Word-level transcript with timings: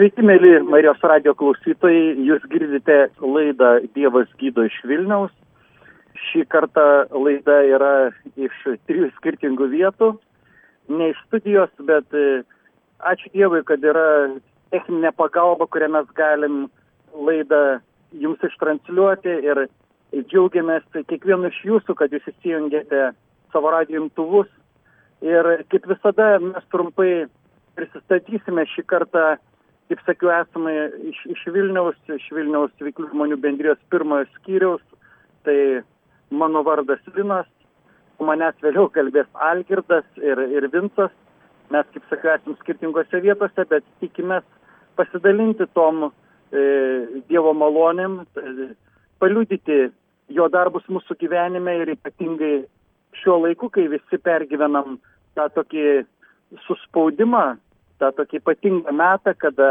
Sveiki, 0.00 0.22
mėly 0.24 0.62
Marijos 0.64 1.02
radio 1.04 1.34
klausytojai, 1.36 2.14
jūs 2.24 2.40
girdite 2.48 2.94
laidą 3.20 3.82
Dievas 3.92 4.30
gydo 4.40 4.62
iš 4.64 4.78
Vilniaus. 4.88 5.34
Šį 6.16 6.46
kartą 6.48 6.84
laida 7.12 7.58
yra 7.68 7.90
iš 8.32 8.54
trijų 8.88 9.10
skirtingų 9.18 9.66
vietų, 9.74 10.08
ne 10.88 11.10
iš 11.12 11.20
studijos, 11.26 11.74
bet 11.84 12.16
e, 12.16 12.40
ačiū 13.12 13.28
Dievui, 13.34 13.60
kad 13.68 13.84
yra 13.84 14.06
techninė 14.72 15.12
pagalba, 15.20 15.68
kurią 15.68 15.90
mes 15.98 16.08
galim 16.16 16.56
laidą 17.12 17.60
jums 18.24 18.48
ištransliuoti 18.48 19.36
ir 19.50 19.66
džiaugiamės 20.16 20.88
kiekvienu 20.96 21.52
iš 21.52 21.60
jūsų, 21.74 21.98
kad 22.00 22.16
jūs 22.16 22.32
įsijungėte 22.32 23.10
savo 23.52 23.76
radio 23.76 24.06
imtuvus. 24.06 24.48
Ir 25.20 25.52
kaip 25.68 25.92
visada 25.92 26.38
mes 26.40 26.72
trumpai 26.72 27.12
prisistatysime 27.76 28.64
šį 28.72 28.88
kartą 28.88 29.28
kaip 29.90 30.02
sakiau, 30.06 30.30
esame 30.38 30.72
iš, 31.10 31.18
iš 31.34 31.40
Vilniaus, 31.50 31.98
iš 32.14 32.28
Vilniaus 32.30 32.70
veiklių 32.78 33.08
žmonių 33.10 33.40
bendrijos 33.42 33.80
pirmojo 33.90 34.28
skyriaus. 34.36 34.84
Tai 35.42 35.56
mano 36.30 36.62
vardas 36.62 37.02
Linas, 37.16 37.48
manęs 38.22 38.58
vėliau 38.62 38.86
kalbės 38.94 39.26
Algirdas 39.50 40.06
ir, 40.22 40.38
ir 40.54 40.68
Vincas. 40.70 41.10
Mes, 41.74 41.86
kaip 41.94 42.06
sakiau, 42.10 42.36
esame 42.36 42.58
skirtingose 42.60 43.22
vietose, 43.24 43.64
bet 43.70 43.86
tikimės 44.02 44.46
pasidalinti 44.98 45.66
tom 45.74 46.06
e, 46.06 46.10
Dievo 47.30 47.54
malonėm, 47.54 48.20
e, 48.22 48.68
paliudyti 49.22 49.88
jo 50.30 50.46
darbus 50.50 50.86
mūsų 50.90 51.16
gyvenime 51.18 51.80
ir 51.82 51.94
ypatingai 51.96 52.54
šiuo 53.22 53.40
laiku, 53.44 53.70
kai 53.74 53.88
visi 53.90 54.18
pergyvenam 54.22 54.98
tą 55.38 55.46
tokį 55.54 55.86
suspaudimą, 56.66 57.44
tą 58.00 58.10
tokį 58.16 58.40
ypatingą 58.40 58.94
metą, 58.96 59.34
kada 59.38 59.70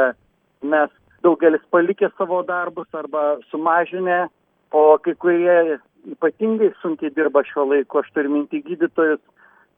mes 0.62 0.92
daugelis 1.24 1.64
palikę 1.74 2.10
savo 2.18 2.44
darbus 2.48 2.88
arba 2.94 3.38
sumažinę, 3.52 4.28
o 4.72 4.98
kai 5.04 5.16
kurie 5.16 5.80
ypatingai 6.14 6.72
sunkiai 6.82 7.12
dirba 7.16 7.44
šiuo 7.44 7.66
laiku, 7.74 8.00
aš 8.00 8.12
turiu 8.16 8.32
minti 8.32 8.62
gydytojus, 8.64 9.22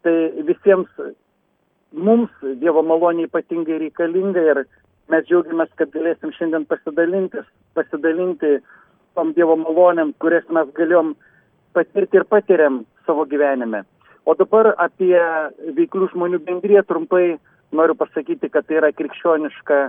tai 0.03 0.15
visiems 0.47 0.89
mums 1.91 2.31
Dievo 2.61 2.83
malonė 2.87 3.27
ypatingai 3.27 3.79
reikalinga 3.85 4.43
ir 4.51 4.63
mes 5.11 5.25
džiaugiamės, 5.27 5.71
kad 5.79 5.91
galėsim 5.95 6.31
šiandien 6.35 6.67
pasidalinti, 6.69 7.43
pasidalinti 7.75 8.59
tom 9.15 9.33
Dievo 9.35 9.57
malonėm, 9.59 10.13
kurias 10.23 10.47
mes 10.49 10.69
galėjom 10.77 11.15
patirti 11.75 12.19
ir 12.19 12.27
patiriam 12.27 12.83
savo 13.07 13.25
gyvenime. 13.27 13.83
O 14.25 14.35
dabar 14.37 14.75
apie 14.77 15.17
veiklių 15.75 16.11
žmonių 16.13 16.39
bendriją 16.45 16.83
trumpai 16.87 17.39
noriu 17.71 17.95
pasakyti, 17.95 18.49
kad 18.49 18.67
tai 18.67 18.79
yra 18.81 18.91
krikščioniška 18.95 19.81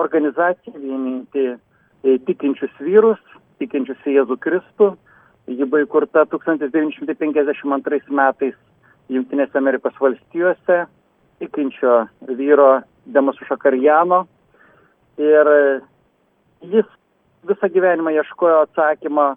organizacija 0.00 0.74
vieninti 0.78 1.46
e, 1.54 2.18
tikinčius 2.26 2.74
vyrus, 2.82 3.20
tikinčius 3.62 4.00
į 4.06 4.18
Jėzų 4.18 4.38
Kristų. 4.42 4.94
Ji 5.50 5.66
buvo 5.68 5.82
įkurta 5.84 6.24
1952 6.32 8.14
metais 8.16 8.54
Junktinėse 9.12 9.58
Amerikos 9.60 9.96
valstijose, 10.00 10.84
tikinčio 11.42 12.04
vyro 12.38 12.68
Demosušo 13.12 13.58
Karjano. 13.60 14.24
Ir 15.20 15.50
jis 16.72 16.88
visą 17.44 17.68
gyvenimą 17.74 18.14
ieškojo 18.16 18.62
atsakymą, 18.64 19.34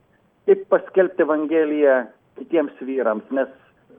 kaip 0.48 0.64
paskelbti 0.72 1.26
Evangeliją 1.26 1.98
kitiems 2.38 2.80
vyrams, 2.88 3.28
nes 3.36 3.52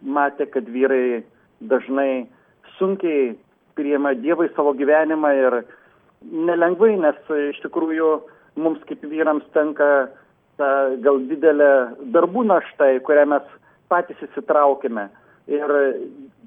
matė, 0.02 0.46
kad 0.48 0.68
vyrai 0.72 1.20
dažnai 1.60 2.24
sunkiai 2.78 3.34
priima 3.78 4.14
Dievą 4.18 4.48
į 4.48 4.54
savo 4.56 4.74
gyvenimą 4.76 5.32
ir 5.38 5.60
nelengvai, 6.26 6.96
nes 6.98 7.18
iš 7.52 7.62
tikrųjų 7.62 8.10
mums 8.58 8.82
kaip 8.88 9.04
vyrams 9.06 9.46
tenka 9.54 10.08
ta 10.58 10.68
gal 11.04 11.22
didelė 11.30 11.70
darbų 12.14 12.44
našta, 12.50 12.90
į 12.98 13.02
kurią 13.06 13.28
mes 13.34 13.50
patys 13.92 14.18
įsitraukime. 14.26 15.06
Ir 15.48 15.74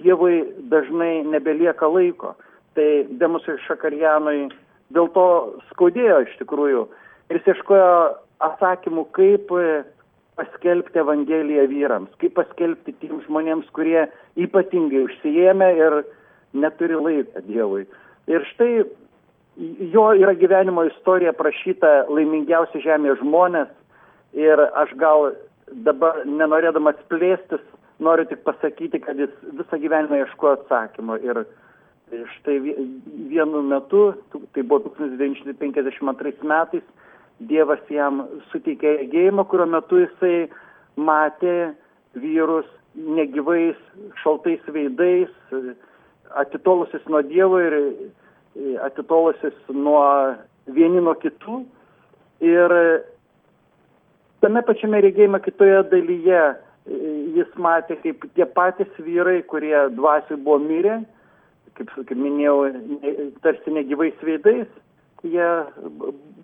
Dievui 0.02 0.44
dažnai 0.70 1.22
nebelieka 1.26 1.88
laiko. 1.90 2.36
Tai 2.76 2.90
Demusui 3.20 3.58
Šakarjanui 3.68 4.52
dėl 4.96 5.10
to 5.16 5.26
skaudėjo 5.72 6.22
iš 6.26 6.36
tikrųjų. 6.42 6.86
Ir 7.32 7.40
jis 7.40 7.50
ieškojo 7.54 7.90
atsakymų, 8.44 9.08
kaip 9.16 9.52
paskelbti 10.40 11.02
Evangeliją 11.02 11.68
vyrams, 11.72 12.12
kaip 12.22 12.36
paskelbti 12.40 12.96
tiems 13.02 13.26
žmonėms, 13.28 13.68
kurie 13.76 14.08
ypatingai 14.40 15.06
užsijėmė 15.06 15.70
ir 15.80 16.02
neturi 16.54 16.98
laiko 17.00 17.44
Dievui. 17.48 17.86
Ir 18.32 18.46
štai 18.54 18.84
jo 19.94 20.06
yra 20.18 20.34
gyvenimo 20.34 20.84
istorija 20.88 21.34
prašyta 21.38 22.06
laimingiausi 22.10 22.82
žemėje 22.84 23.20
žmonės 23.22 23.72
ir 24.38 24.62
aš 24.84 24.94
gal 25.00 25.32
dabar 25.86 26.24
nenorėdamas 26.26 27.00
plėstis, 27.12 27.64
noriu 28.00 28.26
tik 28.30 28.44
pasakyti, 28.48 29.00
kad 29.04 29.20
jis 29.20 29.32
visą 29.60 29.80
gyvenimą 29.80 30.24
ieškojo 30.24 30.60
atsakymo. 30.60 31.18
Ir 31.22 31.44
štai 32.38 32.58
vienu 33.32 33.62
metu, 33.64 34.12
tai 34.56 34.64
buvo 34.64 34.92
1952 34.98 36.48
metais, 36.48 36.84
Dievas 37.42 37.82
jam 37.90 38.20
suteikė 38.52 39.00
regėjimą, 39.00 39.48
kurio 39.50 39.66
metu 39.66 39.98
jisai 40.04 40.52
matė 40.94 41.72
vyrus 42.14 42.68
negyvais, 42.94 43.80
šaltais 44.22 44.62
veidais, 44.70 45.32
atitolusius 46.36 47.06
nuo 47.10 47.22
Dievo 47.22 47.60
ir 47.60 47.74
e, 47.74 47.84
atitolusius 48.86 49.58
nuo 49.70 50.04
vieni 50.72 51.02
nuo 51.02 51.16
kitų. 51.20 51.62
Ir 52.46 52.76
tame 54.42 54.64
pačiame 54.66 55.02
regėjime 55.06 55.42
kitoje 55.44 55.82
dalyje 55.92 56.42
e, 56.42 56.54
jis 57.38 57.52
matė, 57.62 57.98
kaip 58.04 58.26
tie 58.38 58.48
patys 58.58 58.92
vyrai, 59.00 59.42
kurie 59.50 59.76
dvasiai 59.98 60.40
buvo 60.40 60.60
mirę, 60.64 61.02
kaip, 61.78 61.92
kaip 61.98 62.18
minėjau, 62.18 62.58
tarsi 63.46 63.76
negyvais 63.76 64.26
veidais, 64.26 64.70
jie 65.24 65.52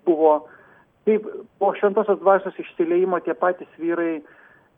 buvo. 0.06 0.40
Taip, 1.08 1.24
po 1.56 1.72
šventosios 1.78 2.20
dvasios 2.20 2.58
išsileimo 2.60 3.20
tie 3.24 3.32
patys 3.38 3.70
vyrai, 3.80 4.18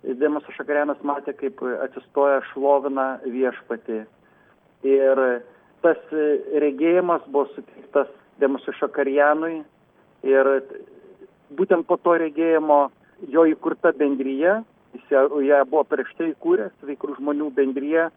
Demas 0.00 0.46
Šakarianas 0.56 1.00
matė, 1.04 1.34
kaip 1.36 1.58
atsistoja 1.84 2.38
šlovina 2.52 3.18
viešpati 3.26 3.98
Ir 4.86 5.20
tas 5.84 6.00
regėjimas 6.64 7.24
buvo 7.28 7.48
suteiktas 7.54 8.08
Demusui 8.40 8.72
Šakarijanui 8.78 9.60
ir 10.24 10.50
būtent 11.56 11.86
po 11.88 11.98
to 12.00 12.16
regėjimo 12.20 12.88
jo 13.28 13.44
įkurta 13.48 13.92
bendryje, 13.96 14.60
jis 14.96 15.12
ją, 15.12 15.60
buvo 15.68 15.84
prieš 15.88 16.12
tai 16.18 16.30
įkūręs, 16.32 16.72
veiklų 16.88 17.18
žmonių 17.18 17.50
bendryje, 17.56 18.08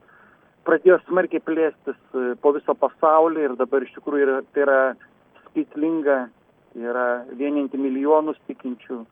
pradėjo 0.68 1.00
smarkiai 1.08 1.44
plėstis 1.44 2.00
po 2.42 2.54
viso 2.56 2.76
pasaulį 2.80 3.50
ir 3.50 3.58
dabar 3.60 3.84
iš 3.84 3.92
tikrųjų 3.98 4.28
yra, 4.28 4.38
tai 4.56 4.64
yra 4.66 4.80
skaitlinga, 5.48 6.20
yra 6.80 7.08
vieninti 7.36 7.78
milijonus 7.78 8.40
tikinčių 8.48 9.04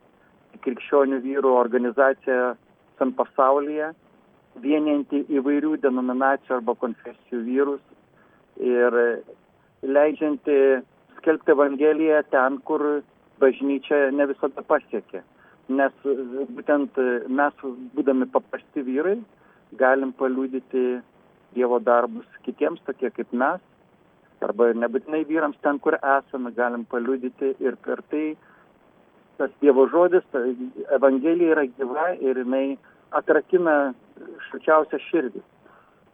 krikščionių 0.64 1.20
vyrų 1.24 1.52
organizacija 1.58 2.54
visam 2.56 3.14
pasaulyje 3.18 3.92
vienianti 4.60 5.24
įvairių 5.32 5.78
denominacijų 5.84 6.58
arba 6.58 6.76
konfesijų 6.82 7.42
vyrus 7.46 7.82
ir 8.60 8.98
leidžianti 9.82 10.58
skelbti 11.18 11.54
Evangeliją 11.54 12.22
ten, 12.32 12.60
kur 12.68 13.04
bažnyčia 13.42 14.10
ne 14.12 14.28
visada 14.30 14.64
pasiekia. 14.68 15.24
Nes 15.72 15.94
būtent 16.04 16.98
mes, 17.30 17.64
būdami 17.96 18.28
paprasti 18.34 18.84
vyrai, 18.86 19.18
galim 19.80 20.14
paliūdyti 20.20 21.02
Dievo 21.52 21.82
darbus 21.84 22.28
kitiems, 22.46 22.80
tokie 22.88 23.10
kaip 23.12 23.32
mes, 23.36 23.60
arba 24.42 24.70
nebūtinai 24.72 25.26
vyrams 25.28 25.58
ten, 25.64 25.80
kur 25.84 25.98
esame, 26.00 26.54
galim 26.56 26.86
paliūdyti 26.92 27.56
ir 27.60 27.76
per 27.86 28.00
tai 28.12 28.38
tas 29.38 29.52
Dievo 29.62 29.88
žodis, 29.92 30.24
Evangelija 30.96 31.56
yra 31.56 31.66
gyva 31.78 32.08
ir 32.20 32.40
jinai 32.44 32.78
atrakina 33.12 33.94
šalčiausią 34.50 35.00
širdį. 35.10 35.44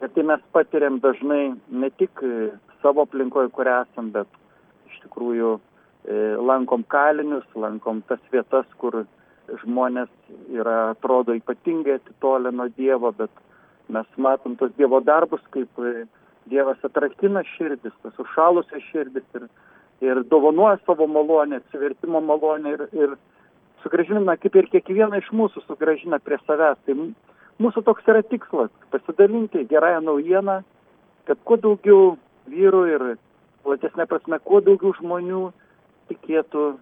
Ir 0.01 0.11
tai 0.13 0.23
mes 0.29 0.41
patiriam 0.53 0.99
dažnai 1.01 1.55
ne 1.69 1.89
tik 1.97 2.21
savo 2.81 3.07
aplinkoje, 3.07 3.49
kur 3.55 3.69
esam, 3.71 4.11
bet 4.13 4.29
iš 4.91 4.99
tikrųjų 5.05 5.55
e, 5.57 6.19
lankom 6.49 6.83
kalinius, 6.91 7.47
lankom 7.55 8.03
tas 8.09 8.21
vietas, 8.33 8.67
kur 8.81 9.03
žmonės 9.63 10.11
yra, 10.53 10.91
atrodo, 10.91 11.35
ypatingai 11.37 11.97
atitolę 11.97 12.51
nuo 12.51 12.67
Dievo, 12.77 13.11
bet 13.15 13.31
mes 13.93 14.07
matom 14.17 14.57
tos 14.59 14.73
Dievo 14.77 14.99
darbus, 15.01 15.43
kaip 15.55 15.81
e, 15.81 16.05
Dievas 16.47 16.83
atrakina 16.87 17.43
širdis, 17.55 17.95
tas 18.03 18.19
užšalusias 18.23 18.85
širdis 18.91 19.25
ir, 19.39 19.47
ir 20.05 20.21
dovanuoja 20.31 20.77
savo 20.85 21.07
malonę, 21.11 21.61
atsivertimo 21.63 22.21
malonę 22.23 22.75
ir, 22.75 22.85
ir 22.95 23.15
sugražina, 23.83 24.37
kaip 24.39 24.55
ir 24.55 24.69
kiekvieną 24.75 25.19
iš 25.21 25.31
mūsų 25.35 25.65
sugražina 25.65 26.19
prie 26.23 26.39
savęs. 26.45 26.79
Tai 26.85 26.95
mūsų 27.63 27.83
toks 27.87 28.07
yra 28.09 28.23
tikslas- 28.23 28.71
pasidalinti 28.93 29.65
gerąją 29.69 30.01
naujieną, 30.01 30.61
kad 31.25 31.37
kuo 31.43 31.57
daugiau 31.57 32.17
vyrų 32.47 32.83
ir 32.95 33.17
platesnė 33.63 34.07
prasme, 34.07 34.39
kuo 34.39 34.61
daugiau 34.61 34.93
žmonių 35.01 35.51
tikėtų 36.09 36.77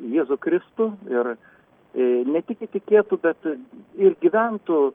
Jėzų 0.00 0.36
Kristų 0.38 0.86
ir 1.10 1.34
e, 1.34 2.24
ne 2.24 2.40
tik 2.42 2.62
įtikėtų, 2.62 3.18
bet 3.20 3.36
ir 3.98 4.14
gyventų 4.22 4.92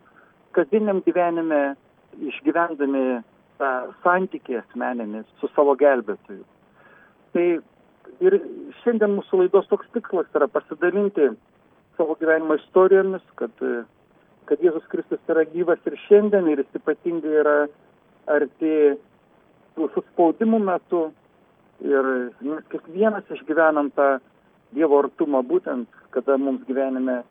kasdieniam 0.56 1.02
gyvenime, 1.06 1.76
išgyvendami 2.16 3.22
tą 3.60 3.72
santykį 4.04 4.60
asmeninį 4.62 5.24
su 5.42 5.50
savo 5.56 5.76
gelbėtoju. 5.80 6.44
Tai 7.36 7.46
ir 8.24 8.38
šiandien 8.84 9.18
mūsų 9.18 9.44
laidos 9.44 9.68
toks 9.68 9.90
tikslas 9.96 10.30
yra 10.36 10.48
pasidalinti 10.52 11.34
savo 11.98 12.16
gyvenimo 12.20 12.58
istorijomis, 12.60 13.24
kad, 13.40 13.52
kad 14.50 14.62
Jėzus 14.64 14.86
Kristus 14.92 15.32
yra 15.32 15.46
gyvas 15.50 15.82
ir 15.90 15.98
šiandien 16.06 16.48
ir 16.52 16.62
jis 16.64 16.80
ypatingai 16.80 17.36
yra 17.42 17.56
arti 18.32 18.76
tų 19.76 19.90
suspaudimų 19.96 20.60
metu 20.64 21.08
ir 21.84 22.10
mes 22.42 22.64
kiekvienas 22.72 23.30
išgyvenam 23.38 23.92
tą 23.96 24.16
Dievo 24.76 24.98
artumą 25.00 25.40
būtent, 25.46 25.88
kada 26.12 26.36
mums 26.42 26.66
gyvenime 26.68 27.22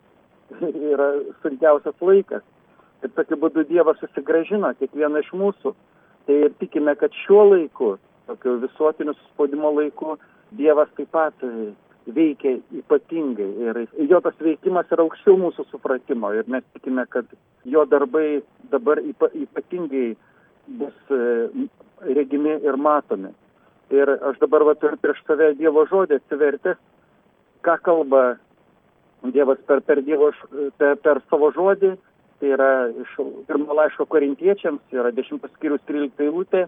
yra 0.92 1.08
sunkiausias 1.42 1.96
laikas. 2.00 2.44
Ir 3.04 3.12
tokiu 3.12 3.36
būdu 3.42 3.66
Dievas 3.68 3.98
susigražino 4.00 4.70
kiekvieną 4.78 5.20
iš 5.20 5.32
mūsų. 5.36 5.74
Tai 6.24 6.36
ir 6.46 6.54
tikime, 6.60 6.94
kad 6.96 7.12
šiuo 7.24 7.42
laiku, 7.50 7.90
tokiu 8.30 8.56
visuotiniu 8.62 9.12
suspaudimo 9.18 9.74
laiku, 9.76 10.16
Dievas 10.56 10.88
taip 10.96 11.10
pat 11.12 11.44
veikia 12.06 12.58
ypatingai. 12.78 13.48
Ir 13.68 14.10
jo 14.10 14.20
tas 14.24 14.36
veikimas 14.40 14.90
yra 14.92 15.04
aukščiau 15.06 15.38
mūsų 15.40 15.66
supratimo. 15.70 16.32
Ir 16.36 16.48
mes 16.50 16.64
tikime, 16.76 17.06
kad 17.10 17.28
jo 17.64 17.84
darbai 17.88 18.42
dabar 18.72 19.00
ypa, 19.00 19.30
ypatingai 19.32 20.14
bus 20.80 21.12
e, 21.12 21.66
regimi 22.12 22.58
ir 22.64 22.76
matomi. 22.76 23.32
Ir 23.92 24.10
aš 24.16 24.40
dabar 24.40 24.64
va 24.68 24.74
turiu 24.80 24.98
prieš 25.00 25.20
save 25.26 25.52
Dievo 25.58 25.84
žodį 25.88 26.18
atsivertęs, 26.20 26.80
ką 27.64 27.76
kalba 27.84 28.24
Dievas 29.24 29.60
per, 29.64 29.80
per, 29.80 30.02
dievo, 30.04 30.32
per, 30.76 30.98
per 31.00 31.20
savo 31.30 31.48
žodį, 31.54 31.94
tai 32.40 32.50
yra 32.52 32.70
iš 32.92 33.14
pirmo 33.48 33.76
laiško 33.76 34.04
korintiečiams, 34.12 34.82
yra 34.92 35.12
10 35.16 35.40
skyrius 35.54 35.80
13 35.88 36.26
eilutė, 36.26 36.66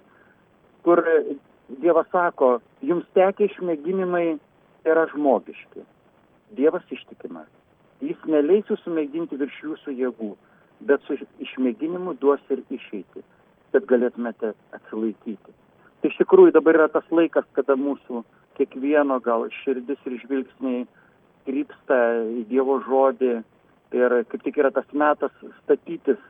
kur 0.86 1.02
Dievas 1.82 2.08
sako, 2.12 2.60
jums 2.80 3.04
tekia 3.16 3.50
išmėginimai 3.50 4.38
yra 4.86 5.06
žmogiški. 5.12 5.84
Dievas 6.56 6.86
ištikimas. 6.94 7.48
Jis 8.04 8.18
neleis 8.28 8.68
jūsų 8.70 8.92
mėginti 8.92 9.38
virš 9.40 9.56
jūsų 9.64 9.94
jėgų, 9.98 10.32
bet 10.88 11.04
su 11.06 11.16
išmėginimu 11.42 12.16
duos 12.20 12.42
ir 12.52 12.62
išeiti, 12.70 13.24
kad 13.72 13.86
galėtumėte 13.88 14.52
atsilaikyti. 14.76 15.54
Tai 16.00 16.10
iš 16.10 16.18
tikrųjų 16.20 16.52
dabar 16.54 16.76
yra 16.78 16.88
tas 16.92 17.06
laikas, 17.10 17.46
kada 17.56 17.74
mūsų 17.80 18.22
kiekvieno 18.58 19.18
gal 19.24 19.48
širdis 19.62 20.00
ir 20.06 20.18
žvilgsniai 20.22 20.84
krypsta 21.46 21.98
į 22.26 22.44
Dievo 22.50 22.78
žodį 22.84 23.32
ir 23.96 24.16
kaip 24.30 24.44
tik 24.44 24.60
yra 24.60 24.72
tas 24.74 24.86
metas 24.92 25.32
statytis 25.62 26.20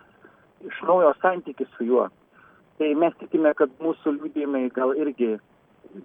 iš 0.67 0.79
naujo 0.87 1.13
santykių 1.23 1.67
su 1.75 1.89
juo. 1.89 2.07
Tai 2.79 2.89
mes 3.01 3.15
tikime, 3.21 3.53
kad 3.57 3.73
mūsų 3.81 4.17
liūdėjimai 4.19 4.67
gal 4.77 4.93
irgi 5.01 5.37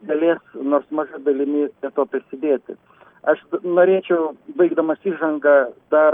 galės 0.09 0.41
nors 0.55 0.87
maža 0.91 1.17
dalimi 1.25 1.67
prie 1.81 1.91
to 1.95 2.03
prisidėti. 2.13 2.73
Aš 3.31 3.39
norėčiau, 3.63 4.21
baigdamas 4.57 5.01
įžangą, 5.05 5.57
dar 5.93 6.13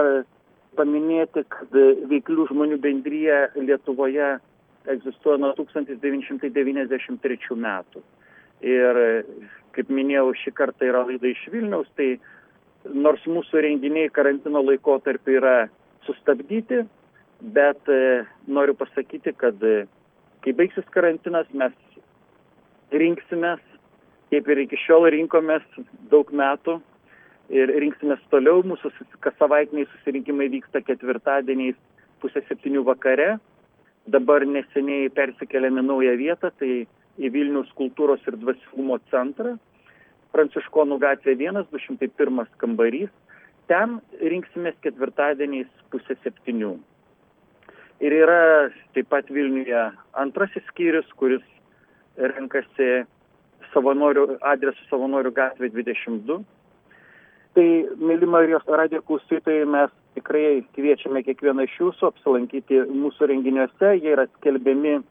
paminėti, 0.77 1.41
kad 1.49 1.71
veiklių 2.11 2.43
žmonių 2.51 2.77
bendryje 2.83 3.39
Lietuvoje 3.55 4.29
egzistuoja 4.91 5.37
nuo 5.41 5.53
1993 5.57 7.57
metų. 7.63 8.03
Ir, 8.65 8.99
kaip 9.75 9.87
minėjau, 9.93 10.31
šį 10.41 10.51
kartą 10.57 10.87
yra 10.89 11.03
laida 11.05 11.27
iš 11.29 11.43
Vilniaus, 11.53 11.89
tai 11.95 12.15
nors 12.93 13.23
mūsų 13.27 13.61
renginiai 13.65 14.09
karantino 14.13 14.63
laikotarpiu 14.63 15.37
yra 15.39 15.57
sustabdyti, 16.07 16.83
bet 17.53 17.91
e, 17.91 18.23
noriu 18.47 18.73
pasakyti, 18.77 19.33
kad 19.37 19.61
e, 19.63 19.85
kai 20.41 20.53
baigsis 20.57 20.87
karantinas, 20.95 21.49
mes 21.53 21.73
rinksimės, 22.91 23.63
kaip 24.31 24.47
ir 24.51 24.63
iki 24.63 24.79
šiol 24.85 25.07
rinkomės 25.13 25.65
daug 26.11 26.31
metų 26.31 26.79
ir 27.53 27.71
rinksimės 27.83 28.23
toliau. 28.31 28.63
Mūsų 28.67 28.91
savaitiniai 29.39 29.87
susirinkimai 29.91 30.49
vyksta 30.53 30.81
ketvirtadieniais 30.85 31.77
pusę 32.21 32.43
septynių 32.47 32.83
vakare. 32.87 33.37
Dabar 34.07 34.45
neseniai 34.47 35.09
persikeliame 35.11 35.83
naują 35.83 36.15
vietą, 36.19 36.51
tai 36.59 36.87
į 37.17 37.31
Vilnius 37.33 37.71
kultūros 37.75 38.23
ir 38.29 38.37
dvasingumo 38.39 38.99
centrą. 39.11 39.57
Pranciškonų 40.35 40.99
gatvė 41.01 41.35
1, 41.35 41.65
201 41.71 42.45
kambarys. 42.61 43.11
Ten 43.67 43.97
rinksimės 44.21 44.77
ketvirtadieniais 44.83 45.67
pusę 45.91 46.15
septynių. 46.23 46.77
Ir 47.99 48.13
yra 48.13 48.69
taip 48.93 49.09
pat 49.09 49.27
Vilniuje 49.33 49.81
antrasis 50.21 50.63
skyrius, 50.69 51.07
kuris 51.19 51.43
renkasi 52.17 53.05
savanorių, 53.73 54.37
adresu 54.45 54.85
savanorių 54.89 55.31
gatvė 55.35 55.69
22. 55.73 56.39
Tai, 57.57 57.67
mėly 57.97 58.29
Marijos 58.29 58.65
radio 58.69 59.01
klausytojai, 59.05 59.65
mes 59.65 59.93
tikrai 60.17 60.61
kviečiame 60.77 61.23
kiekvieną 61.25 61.65
iš 61.65 61.77
jūsų 61.81 62.11
apsilankyti 62.11 62.83
mūsų 62.93 63.29
renginiuose. 63.31 63.93
Jie 63.97 64.13
yra 64.13 64.27
skelbiami 64.37 64.97
e, 64.97 65.01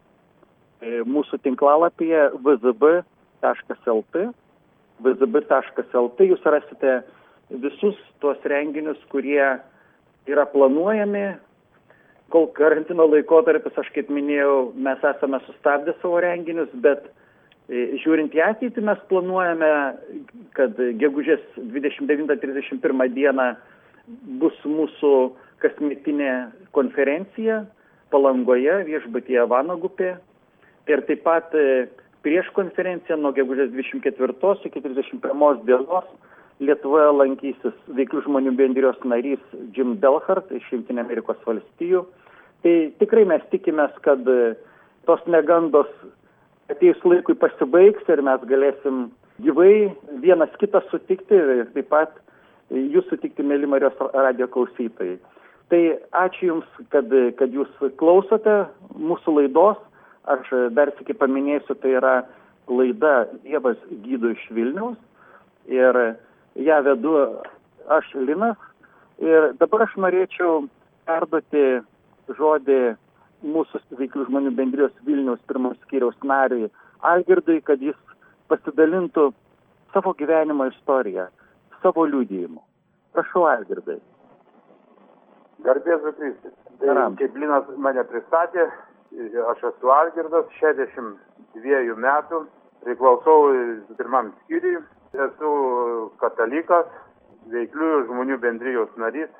mūsų 1.06 1.40
tinklalapyje 1.46 2.28
vzb.lt. 2.46 4.26
vzb.lt 5.02 6.28
jūs 6.30 6.46
rasite 6.46 7.00
visus 7.50 7.98
tuos 8.22 8.38
renginius, 8.46 8.98
kurie 9.10 9.42
yra 10.26 10.46
planuojami, 10.50 11.26
kol 12.32 12.48
karantino 12.56 13.06
laikotarpis, 13.10 13.76
aš 13.78 13.92
kaip 13.94 14.10
minėjau, 14.12 14.72
mes 14.74 15.04
esame 15.12 15.40
sustabdę 15.46 15.94
savo 16.00 16.20
renginius, 16.24 16.72
bet 16.82 17.06
e, 17.68 17.98
žiūrint 18.02 18.34
į 18.34 18.42
ateitį 18.48 18.84
mes 18.88 19.02
planuojame, 19.10 19.70
kad 20.58 20.80
gegužės 21.02 21.44
29-31 21.58 23.14
dieną 23.14 23.50
bus 24.40 24.58
mūsų 24.66 25.12
kasmetinė 25.62 26.32
konferencija 26.76 27.64
Palangoje 28.12 28.84
viešbutyje 28.86 29.46
Vanagupė 29.50 30.12
ir 30.90 31.02
taip 31.08 31.24
pat 31.26 31.54
e, 31.58 31.86
prieš 32.26 32.50
konferenciją 32.58 33.18
nuo 33.18 33.32
gegužės 33.34 33.72
24 33.74 34.54
iki 34.68 34.82
31 34.82 35.62
dienos 35.66 36.06
Lietuvoje 36.64 37.08
lankysis 37.12 37.74
veiklių 37.98 38.22
žmonių 38.24 38.54
bendrijos 38.56 39.00
narys 39.04 39.42
Jim 39.76 39.96
Belhart 40.00 40.48
iš 40.56 40.64
Junktinė 40.72 41.04
Amerikos 41.04 41.40
valstijų. 41.44 42.06
Tai 42.64 42.74
tikrai 43.02 43.26
mes 43.28 43.44
tikimės, 43.52 43.92
kad 44.06 44.24
e, 44.24 44.54
tos 45.04 45.20
negandos 45.28 45.90
ateis 46.72 46.98
laikui 47.04 47.36
pasibaigs 47.38 48.08
ir 48.10 48.22
mes 48.24 48.46
galėsim 48.48 49.10
gyvai 49.44 49.92
vienas 50.24 50.52
kitą 50.60 50.80
sutikti 50.90 51.36
ir 51.36 51.68
taip 51.74 51.90
pat 51.92 52.16
jūs 52.70 53.06
sutikti, 53.10 53.44
mėly 53.46 53.68
Marijos 53.70 53.98
radio 54.14 54.48
klausytojai. 54.50 55.18
Tai 55.70 55.80
ačiū 56.22 56.50
Jums, 56.50 56.66
kad, 56.94 57.10
kad 57.38 57.54
Jūs 57.54 57.70
klausote 57.98 58.64
mūsų 58.94 59.40
laidos. 59.40 59.80
Aš 60.26 60.48
dar 60.74 60.90
sėki 60.96 61.14
paminėsiu, 61.14 61.74
tai 61.78 61.96
yra 61.98 62.14
laida 62.66 63.26
Dievas 63.44 63.78
gydo 64.02 64.32
iš 64.34 64.42
Vilniaus. 64.54 64.98
Ir 65.70 65.98
ją 66.56 66.82
vedu 66.82 67.16
aš 67.88 68.14
Linas 68.14 68.56
ir 69.22 69.52
dabar 69.60 69.86
aš 69.86 69.96
norėčiau 70.00 70.66
perduoti 71.06 71.66
žodį 72.38 72.80
mūsų 73.46 73.80
veiklių 74.00 74.26
žmonių 74.30 74.52
bendrijos 74.58 74.94
Vilniaus 75.06 75.40
pirmos 75.46 75.76
skyriaus 75.84 76.16
nariui 76.24 76.70
Algirdui, 77.06 77.60
kad 77.62 77.82
jis 77.82 77.96
pasidalintų 78.50 79.30
savo 79.92 80.12
gyvenimo 80.18 80.66
istoriją, 80.72 81.28
savo 81.82 82.06
liūdėjimu. 82.08 82.62
Prašau, 83.14 83.44
Algirdai. 83.50 83.98
Garbėsiu 85.66 86.12
Kristus. 86.16 86.54
Tai, 86.80 86.96
kaip 87.20 87.36
Linas 87.40 87.68
mane 87.80 88.02
pristatė, 88.10 88.66
aš 89.52 89.62
esu 89.70 89.92
Algirdas, 89.92 90.50
62 90.60 91.96
metų, 91.96 92.42
priklausau 92.84 93.38
pirmam 93.96 94.32
skyriui, 94.42 94.82
esu 95.24 95.50
katalikas, 96.20 96.88
veikliųjų 97.52 98.04
žmonių 98.10 98.38
bendrijos 98.42 98.92
narys 99.00 99.32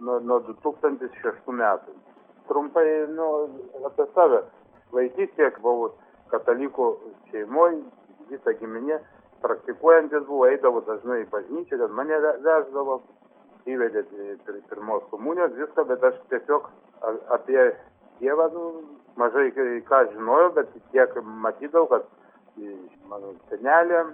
nuo, 0.00 0.18
nuo 0.20 0.40
2006 0.48 1.56
metų. 1.60 1.94
Trumpai 2.50 2.86
nu, 3.14 3.28
apie 3.86 4.06
save. 4.16 4.42
Vaikystėje 4.92 5.52
buvau 5.62 5.92
katalikų 6.32 6.88
šeimoje, 7.30 7.80
visa 8.30 8.54
giminė, 8.58 8.98
praktikuojantis 9.44 10.26
buvo, 10.28 10.46
eidavo 10.50 10.82
dažnai 10.86 11.22
į 11.22 11.30
bažnyčią, 11.32 11.78
kad 11.80 11.94
mane 11.96 12.18
veždavo, 12.44 13.00
įvedė 13.70 14.02
pirmos 14.70 15.06
komunijos, 15.12 15.54
viską, 15.58 15.86
bet 15.90 16.04
aš 16.10 16.18
tiesiog 16.32 16.68
apie 17.36 17.70
Dievą 18.20 18.48
nu, 18.54 18.64
mažai 19.18 19.48
ką 19.88 20.02
žinojau, 20.12 20.52
bet 20.58 20.74
tiek 20.92 21.14
matydavau, 21.42 21.88
kad 21.90 22.04
mano 23.10 23.32
senelė, 23.50 24.04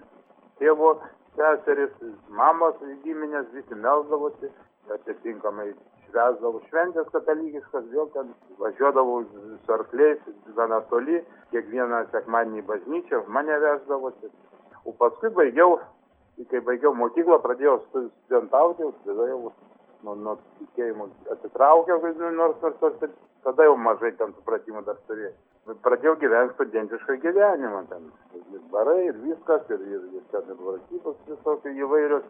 tėvo 0.59 0.95
seseris, 1.39 1.93
mamos 2.29 2.81
giminės, 3.05 3.47
visi 3.55 3.79
melsdavosi, 3.79 4.51
atitinkamai 4.95 5.71
švęsdavau 6.09 6.63
šventės 6.69 7.09
katalikiškas, 7.13 7.89
vėl 7.93 8.09
ten 8.15 8.33
važiuodavau 8.61 9.23
su 9.65 9.75
arkliais 9.75 10.23
gana 10.57 10.81
toli, 10.93 11.21
kiekvieną 11.53 12.05
sekmadienį 12.13 12.63
į 12.63 12.67
bažnyčią, 12.71 13.23
mane 13.37 13.59
veždavosi. 13.65 14.33
O 14.89 14.95
paskui 15.01 15.31
baigiau, 15.37 15.79
kai 16.51 16.63
baigiau 16.65 16.95
mokyklą, 16.97 17.41
pradėjau 17.45 17.79
studentauti, 17.89 18.89
tada 19.05 19.29
jau 19.33 19.53
nuo, 20.07 20.15
nuo 20.15 20.37
tikėjimo 20.61 21.11
atsitraukiau, 21.35 22.01
nors, 22.01 22.57
nors, 22.63 22.81
nors 22.83 23.17
tada 23.45 23.69
jau 23.69 23.77
mažai 23.77 24.15
ten 24.17 24.33
supratimo 24.39 24.83
dar 24.87 24.99
turėjau. 25.11 25.35
Pradėjau 25.85 26.15
gyventi 26.21 26.55
studentišką 26.57 27.19
gyvenimą, 27.23 27.83
ten 27.91 28.07
ir 28.55 28.61
barai, 28.73 29.01
ir 29.11 29.17
viskas, 29.21 29.67
ir, 29.69 29.83
ir, 29.85 30.05
ir 30.17 30.23
ten 30.33 30.47
ir 30.49 30.61
varžybos 30.65 31.19
visokios 31.29 31.83
įvairios 31.87 32.29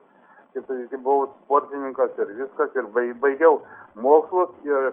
kaip 0.55 1.03
buvau 1.03 1.29
sportininkas 1.45 2.11
ir 2.19 2.33
viskas, 2.41 2.75
ir 2.77 2.89
baigiau 3.23 3.61
mokslus 3.95 4.51
ir 4.65 4.91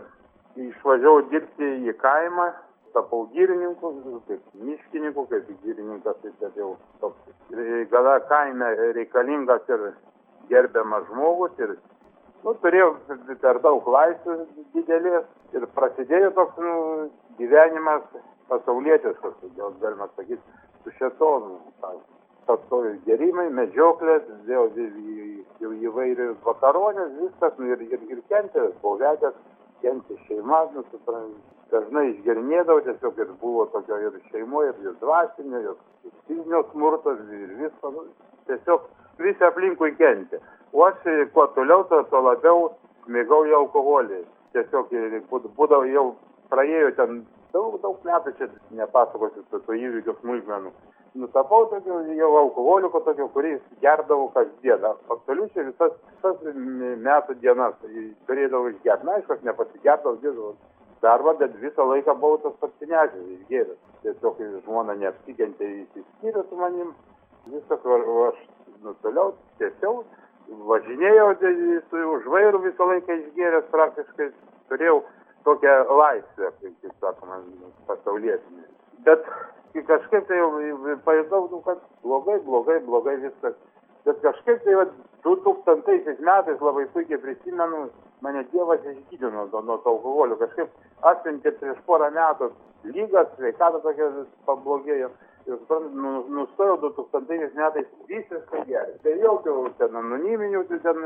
išvažiavau 0.68 1.26
dirbti 1.32 1.72
į 1.90 1.96
kaimą, 2.02 2.50
tapau 2.96 3.26
gyrininku, 3.34 3.92
kaip 4.28 4.44
miškininku, 4.68 5.26
kaip 5.32 5.50
gyrininkas, 5.64 6.22
tai 6.22 6.52
jau 6.56 6.76
toks. 7.02 7.34
Gada 7.92 8.20
kaime 8.30 8.72
reikalingas 8.98 9.68
ir 9.70 9.92
gerbiamas 10.50 11.08
žmogus 11.10 11.60
ir 11.60 11.76
nu, 12.44 12.54
turėjau 12.64 12.94
per 13.42 13.60
daug 13.64 13.88
laisvės 13.98 14.46
didelės 14.74 15.28
ir 15.56 15.68
prasidėjo 15.76 16.32
toks 16.38 16.62
nu, 16.62 17.10
gyvenimas 17.40 18.06
pasaulietiškas, 18.50 19.34
galima 19.82 20.08
sakyti, 20.16 20.42
su 20.84 20.94
šetonu 21.00 21.58
pastovi 22.46 22.94
gėrimai, 23.08 23.48
medžioklė, 23.58 24.20
vėl 24.46 24.70
jau 25.64 25.72
įvairios 25.90 26.38
vakaronės, 26.46 27.12
viskas, 27.22 27.58
nu, 27.58 27.72
ir, 27.74 27.82
ir, 27.90 28.02
ir 28.12 28.22
kentė, 28.30 28.70
buvau 28.84 29.00
vedęs, 29.02 29.38
kentė 29.82 30.18
šeima, 30.28 30.62
nu, 30.76 30.86
suprantu, 30.92 31.40
dažnai 31.74 32.06
išgerinėdavau, 32.12 32.84
tiesiog 32.86 33.22
ir 33.24 33.32
buvo 33.42 33.66
tokio 33.74 33.98
ir 34.04 34.20
šeimoje, 34.30 34.76
ir, 34.84 34.94
dvasinio, 35.02 35.64
ir 36.06 36.14
fizinio 36.28 36.62
smurto, 36.72 37.16
ir 37.34 37.56
visko, 37.62 37.92
nu, 37.96 38.06
tiesiog 38.50 38.86
visi 39.22 39.48
aplinkui 39.48 39.96
kentė. 39.98 40.42
O 40.76 40.86
aš 40.86 41.02
kuo 41.34 41.48
toliau, 41.56 41.86
to, 41.90 42.04
to 42.12 42.22
labiau 42.22 42.70
mėgau 43.08 43.46
jau 43.50 43.64
alkoholį. 43.64 44.24
Tiesiog 44.56 44.92
būdavo 45.32 45.84
jau 45.90 46.06
praėjo 46.52 46.92
ten 47.00 47.24
daug, 47.56 47.80
daug 47.84 48.04
metų, 48.06 48.36
čia 48.38 48.52
nepasakosiu 48.82 49.48
tų 49.50 49.64
to 49.66 49.80
įvykių 49.80 50.20
smulkmenų 50.20 50.76
nutapau 51.16 51.66
tokio 51.66 52.00
jau 52.16 52.38
alkoholiko 52.38 53.00
tokio, 53.00 53.28
kuris 53.28 53.62
gerdavo 53.82 54.28
kasdieną. 54.36 54.94
Absoliučiai 55.16 55.66
visas, 55.70 55.94
visas 56.12 56.58
metų 57.08 57.38
dienas 57.40 57.76
turėdavau 58.28 58.72
išgerti. 58.74 59.08
Na, 59.08 59.16
aišku, 59.20 59.38
aš 59.38 59.46
nepasigerdavau, 59.48 60.18
dirbdavau 60.24 60.56
darbą, 61.06 61.36
bet 61.40 61.56
visą 61.62 61.88
laiką 61.92 62.18
buvau 62.20 62.42
tas 62.44 62.58
pasinešęs 62.64 63.32
išgėręs. 63.38 63.80
Tiesiog 64.04 64.44
žmona 64.66 64.98
neapsikentė 65.00 65.72
įsiskyrė 65.86 66.46
su 66.50 66.60
manim. 66.60 66.94
Viskas, 67.48 67.86
o 67.86 68.22
aš 68.28 68.40
nu, 68.84 68.96
toliau 69.06 69.34
tiesiog 69.62 70.04
važinėjau 70.70 71.30
su 71.90 72.08
už 72.18 72.28
vairų 72.34 72.66
visą 72.68 72.92
laiką 72.92 73.22
išgėręs 73.22 73.72
praktiškai. 73.72 74.34
Turėjau 74.66 75.04
tokią 75.46 75.98
laisvę, 75.98 76.52
kaip, 76.62 76.74
kaip 76.82 76.94
sakoma, 77.02 77.40
pasaulietinį. 77.88 78.66
Bet 79.06 79.28
kažkaip 79.88 80.28
tai 80.28 80.38
jau 80.40 80.50
pajutau, 81.06 81.48
nu, 81.52 81.62
kad 81.66 81.82
blogai, 82.04 82.40
blogai, 82.48 82.80
blogai 82.80 83.18
viskas. 83.22 83.58
Bet 84.06 84.22
kažkaip 84.22 84.64
tai 84.64 84.76
va, 84.80 84.86
2000 85.26 86.18
metais 86.30 86.62
labai 86.62 86.86
puikiai 86.94 87.22
prisimenu, 87.22 87.86
mane 88.22 88.46
Dievas 88.52 88.82
išgydė 88.86 89.32
nuo, 89.34 89.46
nuo 89.52 89.78
to 89.84 89.94
alkoholio. 89.94 90.38
Kažkaip 90.42 91.06
atsiuntė 91.12 91.54
prieš 91.60 91.80
porą 91.86 92.10
metų 92.18 92.52
lygas, 92.96 93.32
sveikata 93.38 93.82
tokia 93.86 94.12
pablogėjo. 94.50 95.10
Ir 95.46 95.60
nu, 95.94 96.12
nustojau 96.34 96.80
2000 96.82 97.54
metais 97.58 97.90
visiškai 98.10 98.66
gerai. 98.70 98.98
Tai 99.04 99.18
jokių 99.22 99.58
ten 99.78 99.98
anoniminių, 100.02 100.64
ten, 100.74 101.02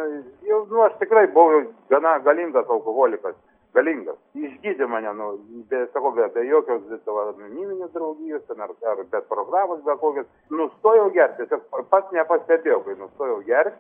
jau, 0.48 0.65
nu, 0.72 0.84
aš 0.86 0.96
tikrai 1.03 1.27
buvau 1.36 1.65
gana 1.91 2.19
galingas 2.24 2.72
alkoholikas 2.72 3.36
galingas. 3.76 4.18
Išgydė 4.38 4.88
mane, 4.90 5.12
nu, 5.18 5.30
be, 5.70 5.84
sakau, 5.94 6.12
be, 6.16 6.26
be 6.34 6.46
jokios 6.48 6.88
savo 7.06 7.26
anoniminės 7.28 7.92
draugijos, 7.94 8.44
ar, 8.56 8.74
ar 8.92 9.04
be 9.12 9.22
programos, 9.30 9.84
be 9.86 9.96
kokios. 10.02 10.28
Nustojau 10.54 11.10
gerti, 11.16 11.46
tiesiog 11.46 11.86
pats 11.92 12.12
nepastebėjau, 12.16 12.82
kai 12.88 12.98
nustojau 13.00 13.40
gerti, 13.48 13.78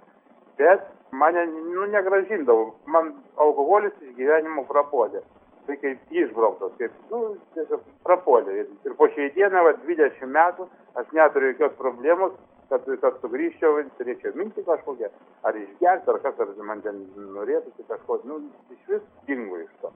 bet 0.59 0.85
mane, 1.11 1.45
nu, 1.55 1.87
negražindavo. 1.95 2.73
Man 2.93 3.13
alkoholis 3.41 3.95
iš 4.03 4.15
gyvenimo 4.19 4.65
prapodė. 4.69 5.23
Tai 5.69 5.75
kaip 5.77 6.13
išbrauktas, 6.13 6.75
kaip, 6.79 6.93
nu, 7.11 7.35
tiesiog 7.57 7.83
prapodė. 8.05 8.61
Ir, 8.63 8.69
ir 8.85 8.95
po 8.97 9.09
šiai 9.13 9.33
dieną, 9.35 9.65
va, 9.67 9.75
20 9.85 10.31
metų, 10.37 10.69
aš 10.97 11.11
neturiu 11.17 11.53
jokios 11.53 11.75
problemos, 11.81 12.37
kad, 12.69 12.85
kad 13.01 13.17
sugrįžčiau, 13.23 13.81
turėčiau 13.97 14.35
mintį 14.37 14.63
kažkokią, 14.67 15.09
ar 15.47 15.57
išgerti, 15.57 16.11
ar 16.13 16.19
kas, 16.23 16.39
ar 16.43 16.51
man 16.65 16.83
ten 16.85 17.01
norėtųsi 17.35 17.85
kažko, 17.89 18.19
nu, 18.29 18.39
iš 18.75 18.93
vis 18.93 19.05
dingo 19.27 19.57
iš 19.63 19.71
to. 19.81 19.91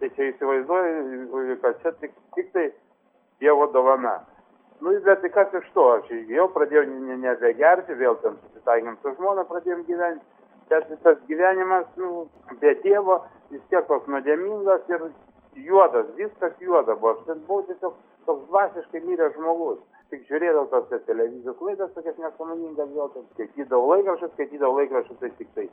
Tai 0.00 0.10
čia 0.16 0.30
įsivaizduoju, 0.32 1.56
kad 1.62 1.78
čia 1.82 1.94
tik, 2.02 2.16
tik 2.36 2.50
tai 2.56 2.70
Dievo 3.40 3.70
dovana. 3.72 4.18
Nu, 4.80 4.92
bet 5.04 5.22
tai 5.22 5.30
kas 5.32 5.54
iš 5.56 5.68
to, 5.76 5.86
aš 5.98 6.10
jau 6.28 6.48
pradėjau 6.52 6.84
nebegerti, 7.22 7.96
vėl 8.00 8.18
ten 8.24 8.36
susitaikėm 8.42 8.98
su 9.00 9.14
žmona, 9.16 9.46
pradėjom 9.48 9.86
gyventi. 9.88 10.26
Bet 10.70 10.90
tas 11.04 11.18
gyvenimas, 11.28 11.86
nu, 12.00 12.26
be 12.60 12.74
Dievo, 12.82 13.20
vis 13.50 13.62
tiek 13.70 13.86
toks 13.88 14.10
nuodėmingas 14.10 14.90
ir 14.92 15.08
juodas, 15.66 16.10
viskas 16.18 16.58
juoda 16.62 16.98
buvo. 16.98 17.14
Aš 17.14 17.24
ten 17.30 17.40
buvau 17.46 17.66
tiesiog 17.70 17.96
toks 18.26 18.44
dvasiškai 18.50 19.02
miręs 19.06 19.34
žmogus 19.38 19.80
tik 20.10 20.26
žiūrėdavau 20.28 20.82
tas 20.90 21.06
televizijos 21.06 21.62
laidas 21.66 21.92
tokias 21.94 22.18
nesąmoningas 22.18 22.92
gal 22.96 23.10
ten 23.14 23.26
skaitydavau 23.34 23.90
laikraščius 23.94 24.32
skaitydavau 24.34 24.78
laikraščius 24.80 25.20
tai 25.22 25.30
tiktai 25.38 25.66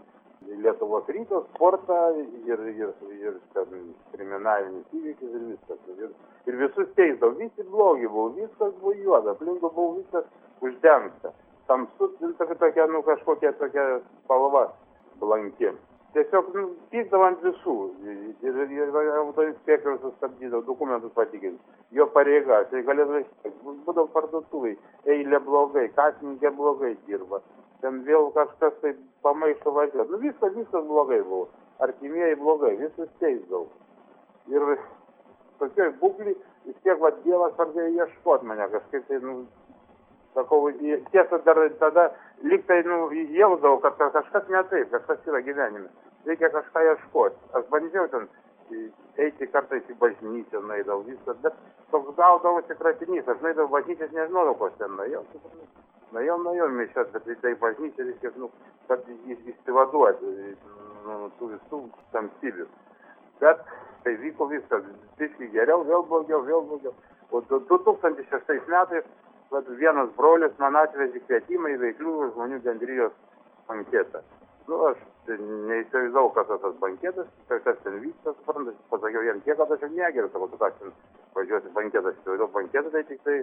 lietuvos 0.64 1.10
ryto 1.16 1.42
sportą 1.50 1.98
ir 2.46 2.60
ir 2.74 2.94
ir 3.18 3.40
ten 3.54 3.90
kriminalinius 4.14 4.94
įvykius 5.00 5.34
ir 5.40 5.44
viskas. 5.50 5.80
Ir 5.98 6.14
ir 6.52 6.60
visus 6.62 6.94
teisdavau 7.00 7.36
visi 7.42 7.68
blogi 7.74 8.08
buvo 8.08 8.30
viskas 8.38 8.74
buvo 8.82 8.94
juoda 9.02 9.36
aplinkui 9.36 9.74
buvo 9.74 9.98
viskas 9.98 10.26
uždengta. 10.62 11.34
Tamsu 11.68 12.14
tokia 12.38 12.56
tokia 12.56 12.88
nu 12.88 13.04
kažkokia 13.04 13.54
tokia 13.54 14.00
spalva 14.24 14.72
blanki 15.20 15.74
tiesiog 16.16 16.50
nu, 16.56 16.64
pykdavo 16.92 17.28
ant 17.28 17.44
visų 17.44 17.76
ir, 18.48 18.58
ir, 18.78 18.98
autoinspektorius 19.20 20.02
sustabdydavo 20.06 20.64
dokumentus 20.68 21.14
patikrint. 21.16 21.60
Jo 21.96 22.08
pareiga, 22.16 22.64
tai 22.72 22.84
galėdavo, 22.88 23.24
būdavo 23.86 24.08
parduotuvai, 24.16 24.76
eilė 25.06 25.40
blogai, 25.46 25.88
kasininkė 25.98 26.52
blogai 26.58 26.96
dirba, 27.08 27.42
ten 27.84 28.02
vėl 28.08 28.32
kažkas 28.36 28.76
tai 28.82 28.94
pamaišo 29.26 29.74
važiuoti. 29.76 30.12
Nu 30.12 30.22
viskas, 30.24 30.56
viskas 30.56 30.86
blogai 30.88 31.22
buvo. 31.24 31.48
Artimieji 31.84 32.40
blogai, 32.42 32.74
visus 32.80 33.10
teisdavau. 33.22 33.68
Ir 34.50 34.64
tokioj 35.62 35.92
būklį 36.02 36.34
vis 36.68 36.78
tiek 36.84 37.00
va 37.02 37.12
Dievas 37.24 37.54
pradėjo 37.60 38.06
ieškoti 38.06 38.48
mane 38.50 38.66
kažkaip 38.74 39.06
tai, 39.10 39.20
nu, 39.24 39.44
sakau, 40.38 40.70
tiesa 41.12 41.42
dar 41.46 41.64
tada 41.82 42.12
liktai, 42.46 42.84
nu, 42.86 43.08
jausdavau, 43.36 43.82
kad 43.82 43.98
kažkas 44.20 44.54
ne 44.54 44.62
taip, 44.70 44.94
kažkas 44.94 45.26
yra 45.34 45.42
gyvenime 45.42 45.90
reikia 46.28 46.50
kažką 46.50 46.84
ieškoti. 46.90 47.40
Aš 47.56 47.66
bandžiau 47.72 48.08
ten 48.12 48.28
eiti 49.24 49.48
kartais 49.54 49.92
į 49.92 49.96
bažnyčią, 50.02 50.62
naidavau 50.68 51.06
viską, 51.08 51.36
bet 51.44 51.56
toks 51.92 52.16
gaudavosi 52.20 52.76
kratinys, 52.80 53.28
aš 53.28 53.44
naidavau 53.46 53.72
bažnyčias, 53.78 54.12
nežinau, 54.16 54.56
ko 54.60 54.70
ten 54.80 54.96
nuėjau. 55.00 55.24
Nuėjau, 56.16 56.38
nuėjau 56.44 56.68
mišęs, 56.76 57.14
bet 57.16 57.30
tai 57.44 57.54
bažnyčia 57.64 58.08
reikia, 58.10 58.34
nu, 58.42 58.52
kad 58.90 59.08
išsivaduoti 59.08 60.34
nu, 61.08 61.32
tų 61.40 61.52
visų 61.56 61.82
tamsybių. 62.16 62.68
Bet 63.42 63.64
tai 64.04 64.16
vyko 64.24 64.50
viskas, 64.52 64.84
biškai 65.20 65.52
geriau, 65.56 65.84
vėl 65.88 66.04
blogiau, 66.12 66.44
vėl 66.48 66.68
blogiau. 66.68 66.96
O 67.32 67.42
2006 67.44 68.70
metais 68.72 69.08
vat, 69.52 69.70
vienas 69.82 70.10
brolis 70.18 70.58
man 70.60 70.76
atvežė 70.84 71.22
kvietimą 71.28 71.76
į 71.76 71.80
veiklių 71.84 72.16
žmonių 72.34 72.60
bendrijos 72.66 73.14
anketą 73.74 74.24
nu 74.68 74.80
aš 74.90 75.04
neįsivaizdavau 75.28 76.32
kas 76.36 76.50
tas 76.64 76.76
banketas 76.82 77.28
kas 77.48 77.80
ten 77.84 78.00
vyksta 78.04 78.34
suprantat 78.40 78.80
pasakiau 78.92 79.24
jam 79.28 79.40
tiek 79.46 79.58
kad 79.60 79.72
aš 79.76 79.86
jau 79.86 79.92
negeriu 79.94 80.30
sakau 80.34 80.50
tu 80.52 80.60
ką 80.64 80.72
čia 80.80 80.92
važiuosi 81.38 81.74
banketą 81.78 82.12
aš 82.12 82.20
įsivaizdavau 82.20 82.54
banketą 82.60 82.94
tai 82.94 83.04
tiktai 83.10 83.40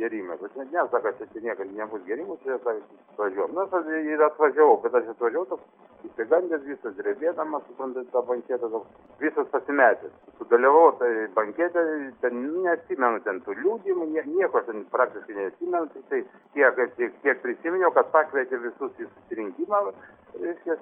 gėrimai. 0.00 0.40
Bet 0.42 0.58
ne 0.60 0.68
ne 0.72 0.88
sako 0.94 1.14
čia 1.18 1.30
čia 1.32 1.46
niekad 1.48 1.72
nebus 1.78 2.04
gėrimų 2.08 2.38
čia 2.44 2.58
sako 2.64 3.22
važiuojam 3.22 3.62
aš 3.64 3.94
ir 4.14 4.28
atvažiavau 4.30 4.82
bet 4.86 5.00
aš 5.00 5.14
atvažiavau 5.16 5.50
toks 5.54 5.88
įsigandęs 6.06 6.64
visas 6.66 6.94
drebėdamas, 6.98 7.62
suprantat, 7.68 8.08
tą 8.12 8.22
banketą, 8.26 8.80
visas 9.20 9.48
pasimetęs. 9.52 10.14
Sudalyvau 10.38 10.92
tai 11.00 11.10
banketė, 11.36 11.84
ten 12.24 12.40
neatsimenu 12.64 13.22
ten 13.26 13.40
tų 13.46 13.56
liūdimų, 13.60 14.08
nie, 14.14 14.24
nieko 14.34 14.62
ten 14.66 14.84
praktiškai 14.94 15.38
neatsimenu, 15.38 15.90
tik 15.94 16.08
tai 16.10 16.22
tiek, 16.56 16.82
tiek, 16.98 17.14
tiek 17.26 17.42
prisiminiau, 17.44 17.92
kad 17.94 18.10
pakvietė 18.14 18.60
visus 18.64 18.98
į 18.98 19.08
susirinkimą, 19.12 19.82
reiškia, 20.42 20.78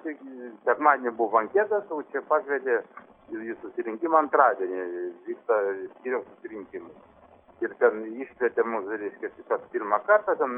sekmadienį 0.65 1.15
buvo 1.17 1.37
banketas, 1.37 1.85
o 1.91 2.01
čia 2.11 2.25
pakvietė 2.31 2.81
į 3.31 3.55
susirinkimą 3.61 4.19
antradienį, 4.25 4.85
vyksta 5.27 5.57
skyriaus 5.97 6.27
susirinkimas. 6.29 7.09
Ir 7.61 7.73
ten 7.77 8.01
iškvietė 8.23 8.63
mus, 8.65 8.87
reiškia, 8.89 9.29
kas 9.49 9.67
pirmą 9.73 9.99
kartą, 10.07 10.33
ten 10.39 10.55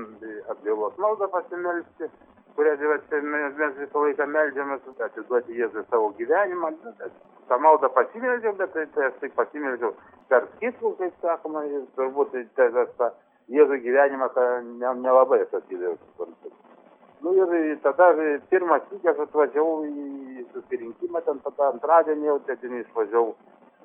atgailos 0.54 0.96
maldą 1.04 1.28
pasimelsti, 1.34 2.08
kurią 2.56 2.78
mes, 2.80 3.58
mes 3.60 3.76
visą 3.82 4.06
laiką 4.06 4.28
meldžiamės, 4.32 4.88
atiduoti 5.10 5.60
Jėzui 5.60 5.84
savo 5.90 6.14
gyvenimą. 6.20 6.72
Nu, 6.86 7.12
tą 7.50 7.60
maldą 7.60 7.90
pasimeldžiau, 7.98 8.56
bet 8.62 8.74
tai, 8.74 8.88
tai 8.96 9.10
aš 9.10 9.20
taip 9.20 9.36
pasimeldžiau 9.36 9.92
per 10.32 10.48
skitlų, 10.56 10.96
kaip 11.02 11.20
sakoma, 11.22 11.66
ir 11.68 11.84
turbūt 12.00 12.32
tai, 12.32 12.48
tai, 12.56 12.88
tą 13.02 13.12
Jėzų 13.52 13.82
gyvenimą 13.84 14.30
tą 14.38 14.46
ne, 14.64 14.94
nelabai 15.04 15.44
aš 15.44 15.58
atidėjau. 15.60 15.98
Nu 17.24 17.32
ir 17.40 17.78
tada 17.84 18.10
pirmas 18.52 18.84
sykis 18.90 19.20
atvažiavau 19.26 19.86
į 19.88 20.44
susirinkimą, 20.52 21.22
ten 21.24 21.40
tada 21.46 21.70
antradienį 21.72 22.28
jau 22.28 22.40
ten 22.50 22.80
išvažiavau 22.82 23.32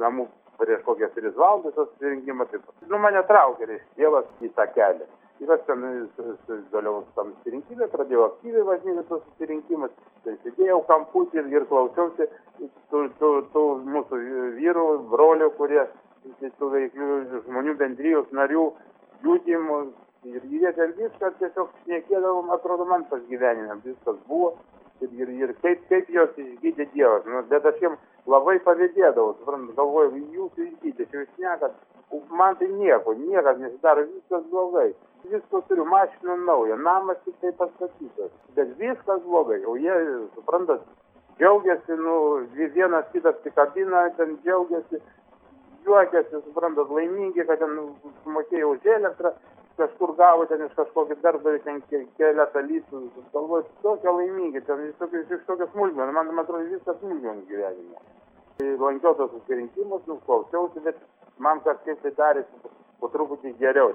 namų 0.02 0.26
prieš 0.59 0.83
kokias 0.87 1.12
tris 1.14 1.37
valandas 1.37 1.75
tas 1.76 1.88
susirinkimas. 1.92 2.50
Tai, 2.50 2.61
nu, 2.90 2.99
mane 2.99 3.23
traukė, 3.30 3.68
reiškia, 3.71 3.95
tėvas 4.00 4.26
į 4.42 4.50
tą 4.57 4.66
kelią. 4.75 5.07
Ir 5.38 5.52
aš 5.54 5.61
ten 5.68 5.85
dalyvau 6.73 7.04
tam 7.14 7.30
susirinkime, 7.37 7.87
pradėjau 7.92 8.25
aktyviai 8.26 8.66
važinėti 8.66 9.07
tos 9.07 9.23
susirinkimus, 9.28 9.95
tai 10.25 10.35
sėdėjau 10.42 10.80
kamputį 10.88 11.38
ir, 11.45 11.52
ir 11.61 11.68
klausiausi 11.71 12.26
tų, 12.90 13.04
tų, 13.21 13.30
tų 13.54 13.64
mūsų 13.95 14.21
vyrų, 14.59 14.88
brolių, 15.12 15.52
kurie 15.61 15.87
tų 16.59 16.73
veiklių 16.75 17.23
žmonių 17.47 17.78
bendrijos 17.78 18.35
narių 18.35 18.66
liūdimų. 19.23 19.80
Ir 20.25 20.42
jie 20.50 20.72
ten 20.75 20.92
viską 20.98 21.30
tiesiog 21.38 21.68
šnekėdavom, 21.84 22.50
atrodo, 22.50 22.84
man 22.90 23.04
tas 23.10 23.22
gyvenimas 23.30 23.84
viskas 23.84 24.16
buvo. 24.26 24.56
Ir, 25.00 25.12
ir, 25.14 25.28
ir 25.30 25.52
kaip, 25.62 25.84
kaip 25.90 26.08
jos 26.10 26.32
išgydė 26.42 26.88
Dievas. 26.90 27.26
Nu, 27.30 27.44
bet 27.46 27.66
aš 27.70 27.76
jiems 27.78 28.00
labai 28.26 28.56
pavydėdavau, 28.66 29.37
suprantat, 29.38 29.76
galvoju, 29.76 30.25
jūs 30.34 30.56
išgydėt, 30.64 31.14
jūs 31.14 31.28
šnekat, 31.37 31.76
man 32.40 32.56
tai 32.58 32.68
nieko, 32.72 33.14
niekas 33.14 33.60
nesidaro, 33.62 34.08
viskas 34.10 34.42
blogai. 34.50 34.88
Visko 35.28 35.60
turiu, 35.68 35.84
mašiną 35.84 36.37
naują, 36.48 36.76
namas 36.82 37.18
tik 37.25 37.37
tai 37.40 37.52
pastatytas, 37.60 38.32
bet 38.56 38.75
viskas 38.78 39.22
blogai, 39.22 39.60
o 39.66 39.76
jie, 39.76 39.94
suprantat, 40.34 40.82
džiaugiasi, 41.38 41.98
nu, 42.02 42.16
vienas 42.75 43.06
kitas 43.12 43.38
pikabina, 43.46 44.08
ten 44.18 44.37
džiaugiasi, 44.42 45.00
juokiasi, 45.87 46.42
suprantat, 46.46 46.90
laimingi, 46.90 47.46
kad 47.46 47.62
ten 47.62 47.78
sumokėjo 48.25 48.75
už 48.75 48.90
elektrą, 48.98 49.34
kažkur 49.78 50.14
gavo 50.18 50.44
ten 50.50 50.64
iš 50.66 50.75
kažkokį 50.76 51.16
darbdavį 51.23 51.61
ten 51.64 51.80
keletą 52.18 52.62
litų, 52.66 53.02
galvoju, 53.35 53.66
tokie 53.82 54.11
laimingi, 54.11 54.62
ten 54.66 54.82
iš 54.88 54.97
tokios 55.47 55.70
smulkmenos, 55.73 56.14
man, 56.14 56.32
man 56.32 56.44
atrodo, 56.44 56.66
viskas 56.73 56.99
smulkmenos 57.00 57.47
gyvenime. 57.50 58.02
Tai 58.58 58.73
lankiau 58.82 59.14
tos 59.14 59.30
susirinkimus, 59.37 60.02
nu, 60.11 60.18
klausiausi, 60.26 60.82
bet 60.87 60.99
man 61.38 61.62
kažkaip 61.66 62.02
tai 62.02 62.12
darėsi 62.18 62.73
po 62.99 63.11
truputį 63.14 63.54
geriau. 63.61 63.94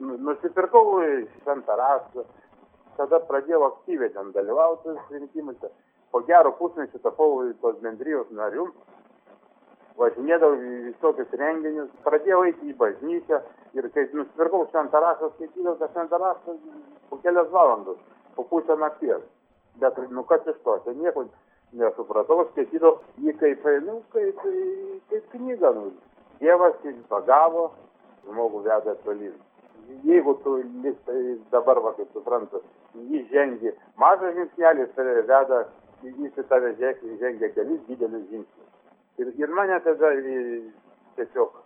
Nu, 0.00 0.16
nusipirkau 0.28 1.02
šventą 1.42 1.76
raštą, 1.82 2.24
tada 2.96 3.20
pradėjau 3.28 3.66
aktyviai 3.68 4.14
ten 4.14 4.32
dalyvauti 4.36 4.94
susirinkimuose. 4.94 5.72
Po 6.10 6.22
gero 6.24 6.54
pusmečio 6.56 7.02
tapau 7.04 7.42
tos 7.60 7.76
bendrijos 7.84 8.30
nariu, 8.32 8.70
važinėdavau 10.00 10.56
į 10.56 10.74
visokius 10.88 11.34
renginius, 11.36 11.90
pradėjau 12.06 12.44
eiti 12.48 12.70
į 12.70 12.76
bažnyčią 12.80 13.42
ir 13.74 13.88
kai 13.94 14.06
nusipirkau 14.12 14.66
šventą 14.70 15.00
raštą, 15.02 15.30
skaitydavau 15.34 15.78
tą 15.80 15.88
šventą 15.92 16.20
raštą 16.22 16.54
po 17.10 17.18
kelias 17.24 17.50
valandas, 17.52 17.98
po 18.36 18.44
pusę 18.44 18.76
nakties. 18.76 19.22
Bet, 19.80 19.98
nu 20.10 20.24
kas 20.24 20.46
iš 20.46 20.56
to, 20.64 20.76
tai 20.84 20.94
nieko 20.96 21.24
nesupratau, 21.72 22.46
skaitydavau 22.52 22.98
jį 23.24 23.34
kaip, 23.40 23.66
nu, 23.86 24.00
kaip, 24.14 24.40
kaip 25.10 25.28
knygą. 25.34 25.74
Nu. 25.76 25.90
Dievas 26.40 26.78
jį 26.84 26.94
pagavo, 27.10 27.68
žmogų 28.26 28.64
veda 28.66 28.94
tolyn. 29.04 29.36
Jeigu 30.04 30.34
tu 30.44 30.58
tai 31.06 31.20
dabar, 31.50 31.80
va, 31.80 31.94
kaip 31.96 32.10
suprantu, 32.12 32.60
jį 33.08 33.24
žengi 33.32 33.72
mažas 33.96 34.34
žingsnelis, 34.36 34.90
tai 34.96 35.22
veda, 35.28 35.62
jis 36.02 36.36
į 36.36 36.48
tave 36.50 36.74
žengia 36.78 37.52
kelis 37.54 37.80
didelius 37.88 38.26
žingsnius. 38.28 38.68
Ir, 39.18 39.32
ir 39.34 39.50
mane 39.50 39.80
tada 39.82 40.12
tiesiog 41.16 41.56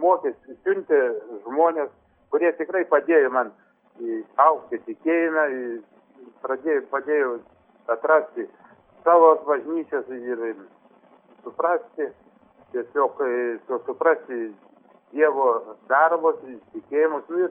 mokėsi, 0.00 0.56
siuntė 0.64 1.00
žmonės, 1.46 1.90
kurie 2.32 2.52
tikrai 2.58 2.84
padėjo 2.88 3.30
man 3.34 3.52
aukti 4.40 4.80
tikėjime, 4.86 5.46
pradėjo, 6.42 6.82
padėjo 6.90 7.32
atrasti 7.92 8.48
savo 9.04 9.34
bažnyčias 9.46 10.08
ir 10.16 10.44
suprasti, 11.44 12.08
tiesiog 12.72 13.24
suprasti 13.86 14.52
Dievo 15.12 15.76
darbus, 15.90 16.38
tikėjimus. 16.72 17.26
Nu, 17.28 17.48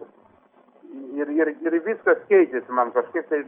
ir, 1.13 1.29
ir, 1.29 1.29
ir, 1.29 1.51
ir 1.61 1.75
viskas 1.85 2.23
keitėsi 2.29 2.73
man 2.73 2.89
kažkaip 2.95 3.27
tai 3.29 3.43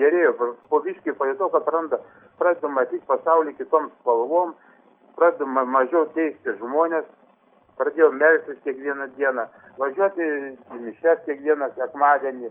gerėjo. 0.00 0.32
Po 0.70 0.80
viškai 0.82 1.14
pajutau, 1.14 1.52
kad 1.54 1.68
randa, 1.70 2.00
pradedu 2.40 2.72
matyti 2.74 3.04
pasaulį 3.06 3.54
kitom 3.60 3.86
spalvom, 4.00 4.56
pradedu 5.14 5.46
mažiau 5.46 6.08
teisti 6.16 6.56
žmonės, 6.58 7.06
pradėjau 7.78 8.10
melstis 8.12 8.58
kiekvieną 8.64 9.08
dieną, 9.16 9.44
važiuoti 9.80 10.26
į 10.76 10.80
mišes 10.86 11.22
kiekvieną 11.26 11.68
sekmadienį, 11.76 12.50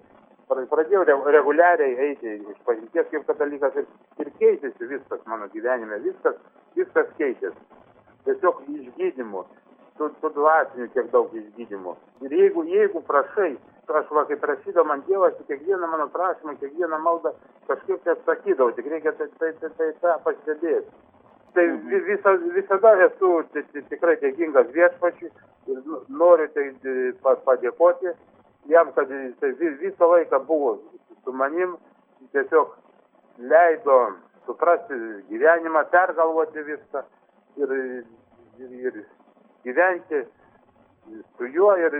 pradėjau 0.49 1.03
reguliariai 1.37 1.97
eiti 2.09 2.37
iš 2.37 2.57
pažinties 2.67 3.09
kaip 3.11 3.25
katalikas 3.29 3.77
ir, 3.81 3.87
ir 4.21 4.31
keitėsi 4.39 4.89
viskas 4.91 5.23
mano 5.25 5.49
gyvenime, 5.53 5.99
viskas, 6.05 6.37
viskas 6.77 7.09
keitėsi. 7.19 7.69
Tiesiog 8.25 8.61
išgydymu, 8.73 9.45
tų, 9.97 10.11
tų 10.21 10.31
dvasinių 10.37 10.89
tiek 10.93 11.09
daug 11.13 11.33
išgydymu. 11.33 11.95
Ir 12.25 12.37
jeigu, 12.39 12.65
jeigu 12.69 13.01
prašai, 13.09 13.55
aš 13.85 14.07
va, 14.17 14.25
kai 14.29 14.37
prašydavau 14.41 14.87
man 14.89 15.03
Dievas, 15.09 15.35
kiekvieną 15.49 15.89
mano 15.89 16.07
prašymą, 16.13 16.55
kiekvieną 16.61 17.01
maldą 17.01 17.33
kažkaip 17.69 18.01
tai 18.03 18.15
atsakydavau, 18.15 18.73
tik 18.77 18.89
reikia 18.91 19.13
tai, 19.17 19.29
tai, 19.39 19.53
tai, 19.61 19.69
tai 19.77 19.91
tą 20.01 20.15
pastebėti. 20.25 21.04
Tai 21.55 21.65
visa, 21.87 22.31
visada 22.51 22.91
esu 23.05 23.29
tikrai 23.89 24.17
dėkingas 24.19 24.71
viešpačiui 24.75 25.29
ir 25.71 25.77
noriu 26.11 26.49
tai 26.51 26.65
padėkoti 27.47 28.11
jam, 28.71 28.91
kad 28.97 29.09
jisai 29.09 29.53
visą 29.79 30.09
laiką 30.11 30.41
buvo 30.49 30.73
su 31.23 31.31
manim, 31.31 31.77
tiesiog 32.35 32.75
leido 33.39 33.99
suprasti 34.45 34.99
gyvenimą, 35.29 35.85
pergalvoti 35.93 36.65
viską 36.67 37.03
ir, 37.63 37.73
ir, 38.59 38.75
ir 38.89 38.99
gyventi 39.63 40.25
su 41.37 41.49
juo 41.55 41.71
ir 41.79 41.95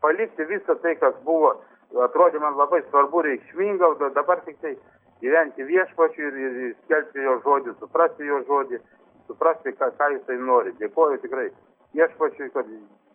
palikti 0.00 0.48
visą 0.48 0.78
tai, 0.82 0.96
kas 0.96 1.14
buvo, 1.24 1.58
atrodė 2.06 2.40
man 2.42 2.56
labai 2.58 2.82
svarbu, 2.88 3.22
reikšminga, 3.26 3.88
o 3.88 4.10
dabar 4.14 4.40
tik 4.46 4.60
tai 4.62 4.76
gyventi 5.20 5.66
viešpačiu 5.68 6.28
ir, 6.28 6.38
ir 6.66 6.74
skelbti 6.84 7.26
jo 7.26 7.38
žodį, 7.44 7.74
suprasti 7.80 8.28
jo 8.28 8.40
žodį, 8.48 8.80
suprasti, 9.28 9.74
ką, 9.78 9.90
ką 9.98 10.10
jisai 10.14 10.38
nori. 10.38 10.74
Dėkoju 10.80 11.20
tikrai 11.24 11.48
viešpačiui, 11.96 12.50
kad 12.54 12.68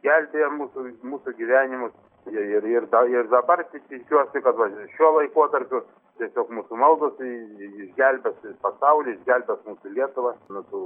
gelbėja 0.05 0.49
mūsų, 0.59 0.89
mūsų 1.03 1.35
gyvenimus. 1.39 1.95
Ir, 2.25 2.41
ir, 2.57 2.65
ir, 2.65 2.88
da, 2.89 3.03
ir 3.05 3.27
dabar 3.29 3.61
tikiuosi, 3.69 4.41
kad 4.41 4.57
va, 4.57 4.65
šiuo 4.95 5.11
laikotarpiu 5.19 5.83
tiesiog 6.17 6.49
mūsų 6.57 6.77
maldos 6.79 7.19
išgelbės 7.21 8.39
pasaulį, 8.63 9.13
išgelbės 9.17 9.61
mūsų 9.67 9.91
Lietuvą 9.93 10.31
nuo 10.49 10.63
tų 10.71 10.81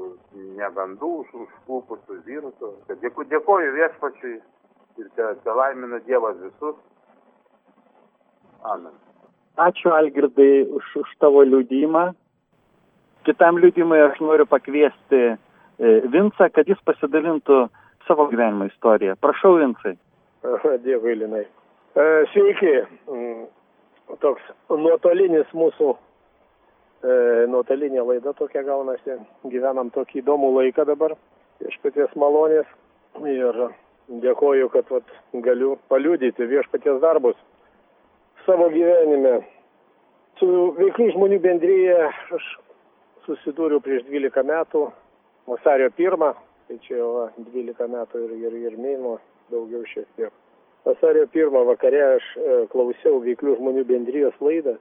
negandų, 0.59 1.11
užklupusių 1.43 2.17
virusų. 2.25 2.71
Dėku, 3.03 3.27
dėkoju 3.31 3.75
viešpačiui 3.77 4.35
ir 4.99 5.11
te, 5.15 5.29
te 5.45 5.55
laimina 5.61 6.01
Dievas 6.07 6.39
visus. 6.43 6.75
Amen. 8.63 8.93
Ačiū 9.59 9.91
Algirdai 9.91 10.63
už, 10.71 10.85
už 11.03 11.09
tavo 11.19 11.43
liūdimą. 11.43 12.09
Kitam 13.27 13.59
liūdimui 13.59 13.99
aš 13.99 14.19
noriu 14.23 14.45
pakviesti 14.47 15.19
e, 15.27 15.35
Vincą, 16.11 16.47
kad 16.55 16.67
jis 16.67 16.79
pasidalintų 16.87 17.65
savo 18.07 18.27
gyvenimo 18.31 18.69
istoriją. 18.69 19.17
Prašau, 19.19 19.57
Vincai. 19.59 19.97
Dėkui, 20.85 21.17
Linai. 21.19 21.43
E, 21.99 22.05
sveiki. 22.31 22.75
Mm, 23.11 23.43
toks 24.23 24.47
nuotolinis 24.71 25.51
mūsų, 25.51 25.91
e, 27.03 27.19
nuotolinė 27.51 28.07
laida 28.07 28.33
tokia 28.39 28.63
gaunasi. 28.63 29.19
Gyvenam 29.51 29.91
tokį 29.95 30.23
įdomų 30.23 30.55
laiką 30.61 30.87
dabar 30.87 31.17
iš 31.67 31.75
paties 31.83 32.15
malonės. 32.15 32.67
Ir 33.27 33.63
dėkoju, 34.23 34.71
kad 34.71 34.87
vat, 34.93 35.15
galiu 35.43 35.75
paliūdyti 35.91 36.47
viešpaties 36.47 37.01
darbus 37.03 37.35
savo 38.45 38.69
gyvenime. 38.73 39.39
Su 40.39 40.47
veiklių 40.77 41.09
žmonių 41.15 41.39
bendryje 41.43 41.95
aš 42.35 42.49
susidūriau 43.25 43.81
prieš 43.83 44.05
12 44.07 44.45
metų, 44.47 44.85
vasario 45.49 45.89
1, 45.97 46.29
tai 46.69 46.77
čia 46.85 46.99
jau 47.01 47.27
12 47.37 47.89
metų 47.95 48.23
ir, 48.25 48.35
ir, 48.47 48.59
ir 48.69 48.77
mėnuo 48.79 49.17
daugiau 49.51 49.83
šiek 49.89 50.07
tiek. 50.15 50.31
Vasario 50.87 51.25
1 51.27 51.65
vakare 51.67 52.01
aš 52.15 52.29
e, 52.37 52.59
klausiau 52.71 53.19
veiklių 53.25 53.57
žmonių 53.59 53.83
bendrijos 53.89 54.37
laidą 54.41 54.77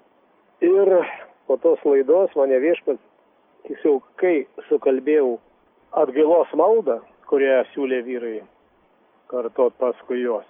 ir 0.64 0.92
po 1.49 1.57
tos 1.62 1.83
laidos 1.85 2.35
mane 2.38 2.61
viešpats, 2.62 3.03
tiksliau, 3.66 4.03
kai 4.21 4.47
sukalbėjau 4.68 5.38
atgailos 5.99 6.53
maldą, 6.57 7.01
kurią 7.29 7.64
siūlė 7.73 8.03
vyrai 8.07 8.38
kartot 9.29 9.75
paskui 9.81 10.23
juos. 10.23 10.47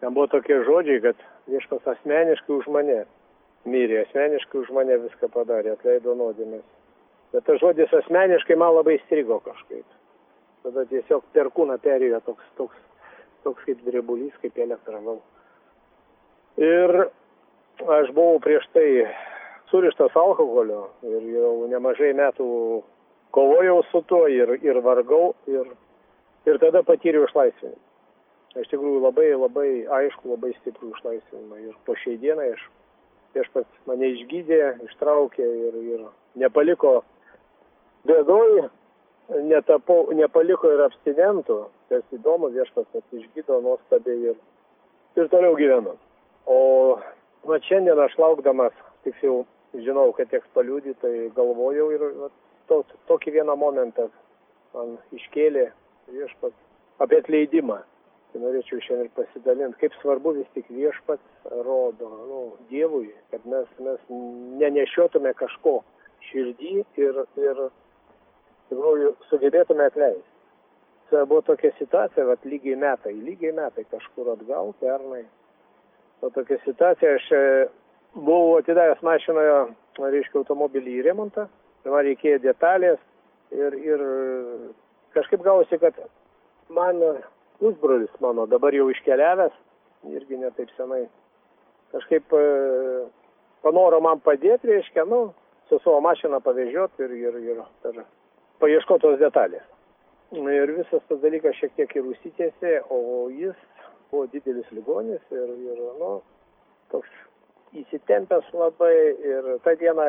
Ten 0.00 0.12
buvo 0.12 0.26
tokie 0.32 0.58
žodžiai, 0.66 1.00
kad 1.00 1.20
viešpas 1.50 1.86
asmeniškai 1.94 2.54
už 2.56 2.70
mane 2.72 3.02
mirė, 3.68 4.04
asmeniškai 4.04 4.60
už 4.62 4.72
mane 4.76 4.96
viską 5.04 5.28
padarė, 5.34 5.74
atleido 5.74 6.14
nuodėmės. 6.18 6.64
Bet 7.34 7.46
tas 7.48 7.60
žodis 7.60 7.92
asmeniškai 8.00 8.56
man 8.60 8.76
labai 8.76 8.98
strigo 9.04 9.40
kažkaip. 9.44 9.84
Tada 10.64 10.84
tiesiog 10.88 11.24
per 11.34 11.50
kūną 11.52 11.76
perėjo 11.82 12.20
toks, 12.24 12.44
toks, 12.56 12.80
toks 13.44 13.64
kaip 13.66 13.80
drebulys, 13.84 14.34
kaip 14.42 14.58
elektra 14.58 15.00
gal. 15.04 15.20
Ir 16.62 17.08
aš 17.82 18.12
buvau 18.14 18.38
prieš 18.40 18.68
tai 18.72 18.88
surištas 19.72 20.14
alkoholio 20.16 20.86
ir 21.02 21.24
jau 21.34 21.54
nemažai 21.68 22.12
metų 22.16 22.46
kovojau 23.34 23.80
su 23.90 24.04
tuo 24.08 24.26
ir, 24.30 24.54
ir 24.62 24.78
vargau 24.84 25.34
ir, 25.50 25.66
ir 26.46 26.60
tada 26.62 26.84
patyriau 26.86 27.26
išlaisvinimą. 27.26 27.83
Iš 28.54 28.68
tikrųjų 28.70 29.00
labai, 29.02 29.32
labai 29.34 29.68
aišku, 29.98 30.30
labai 30.30 30.52
stiprų 30.60 30.92
išlaisvinimą. 30.94 31.56
Ir 31.64 31.78
po 31.86 31.96
šiai 31.98 32.20
dienai 32.22 32.52
aš 32.54 32.62
viešpats 33.34 33.86
mane 33.88 34.12
išgydė, 34.14 34.60
ištraukė 34.86 35.46
ir, 35.68 35.78
ir 35.94 36.04
nepaliko 36.38 37.00
bėdoj, 38.06 38.68
netapau, 39.48 40.04
nepaliko 40.14 40.70
ir 40.70 40.84
abstinentų, 40.84 41.56
kas 41.90 42.04
įdomu, 42.14 42.52
viešpats 42.54 43.18
išgydo 43.18 43.58
nuostabiai 43.64 44.30
ir, 44.30 44.38
ir 45.18 45.30
toliau 45.32 45.56
gyvenu. 45.58 45.96
O 46.46 46.58
va 47.48 47.58
šiandien 47.66 47.98
aš 48.04 48.14
laukdamas, 48.20 48.76
tiksliau 49.06 49.42
žinau, 49.74 50.12
kad 50.14 50.30
teks 50.30 50.46
paliūdyti, 50.54 51.00
tai 51.02 51.14
galvojau 51.34 51.88
ir 51.96 52.06
va, 52.20 52.30
to, 52.70 52.84
tokį 53.10 53.34
vieną 53.40 53.56
momentą 53.58 54.06
man 54.74 54.94
iškėlė 55.16 55.66
viešpats 56.12 57.02
apie 57.02 57.18
atleidimą 57.22 57.80
tai 58.34 58.42
norėčiau 58.42 58.82
šiandien 58.82 59.12
pasidalinti, 59.14 59.78
kaip 59.78 59.94
svarbu 60.00 60.32
vis 60.34 60.48
tik 60.56 60.66
viešpats 60.74 61.52
rodo 61.62 62.08
nu, 62.26 62.40
Dievui, 62.66 63.12
kad 63.30 63.44
mes, 63.46 63.68
mes 63.78 64.00
nenešiotume 64.58 65.30
kažko 65.38 65.76
širdį 66.26 66.72
ir, 66.98 67.20
ir 67.38 67.60
tikrųjų, 68.72 69.12
sugebėtume 69.30 69.86
atleisti. 69.86 70.26
Tai 71.12 71.22
buvo 71.30 71.44
tokia 71.46 71.70
situacija, 71.78 72.24
kad 72.26 72.48
lygiai 72.48 72.74
metai, 72.80 73.12
lygiai 73.14 73.52
metai 73.54 73.84
kažkur 73.92 74.32
atgal, 74.32 74.72
pernai. 74.80 75.22
O 76.24 76.30
tokia 76.34 76.58
situacija, 76.64 77.12
aš 77.20 77.28
e, 77.36 77.42
buvau 78.16 78.56
atidavęs 78.58 79.04
mašinoje, 79.06 79.60
reiškia, 80.00 80.40
automobilį 80.40 80.96
į 80.98 81.04
remontą, 81.06 81.46
tai 81.84 81.94
man 81.94 82.02
reikėjo 82.08 82.40
detalės 82.48 82.98
ir, 83.54 83.78
ir 83.78 84.02
kažkaip 85.14 85.46
gausi, 85.46 85.78
kad 85.78 86.02
man 86.72 86.98
pusbrolis 87.60 88.14
mano 88.20 88.46
dabar 88.50 88.74
jau 88.74 88.88
iškeliavęs, 88.92 89.54
irgi 90.12 90.40
netaip 90.40 90.72
senai, 90.76 91.04
kažkaip 91.94 92.34
e, 92.36 92.44
panoro 93.64 94.00
man 94.04 94.20
padėti, 94.24 94.70
reiškia, 94.70 95.06
nu, 95.08 95.28
su 95.68 95.78
savo 95.84 96.00
mašina 96.04 96.40
pavežioti 96.44 97.06
ir, 97.06 97.14
ir, 97.20 97.38
ir, 97.52 97.62
ir 97.90 98.02
paieškotos 98.62 99.18
detalės. 99.22 99.64
Ir 100.34 100.72
visas 100.74 101.02
tas 101.08 101.20
dalykas 101.22 101.56
šiek 101.60 101.74
tiek 101.78 101.92
ir 101.94 102.08
užsitėsi, 102.10 102.78
o 102.90 103.28
jis 103.30 103.56
buvo 104.10 104.26
didelis 104.32 104.70
ligonis 104.74 105.22
ir, 105.34 105.52
ir 105.70 105.82
nu, 106.00 106.16
toks 106.90 107.10
įsitempęs 107.74 108.48
labai 108.54 108.94
ir 109.26 109.48
tą 109.64 109.74
dieną 109.78 110.08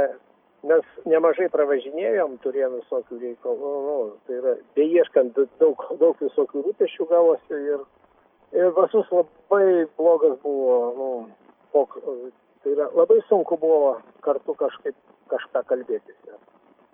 mes 0.69 0.85
nemažai 1.09 1.47
pravažinėjom, 1.53 2.37
turėjom 2.43 2.79
visokių 2.79 3.19
reikalų, 3.21 3.71
nu, 3.87 3.97
tai 4.27 4.39
yra, 4.39 4.55
beieškant 4.77 5.37
daug, 5.61 5.85
daug 6.01 6.21
visokių 6.21 6.63
rūpešių 6.67 7.07
gavosi 7.11 7.59
ir, 7.73 7.83
ir 8.55 8.71
vasus 8.77 9.09
labai 9.13 9.85
blogas 9.97 10.37
buvo, 10.43 10.77
nu, 10.99 11.09
pok, 11.75 11.97
tai 12.63 12.73
yra, 12.75 12.89
labai 12.97 13.19
sunku 13.29 13.59
buvo 13.61 13.97
kartu 14.25 14.57
kažkaip 14.59 14.97
kažką 15.31 15.65
kalbėtis. 15.69 16.17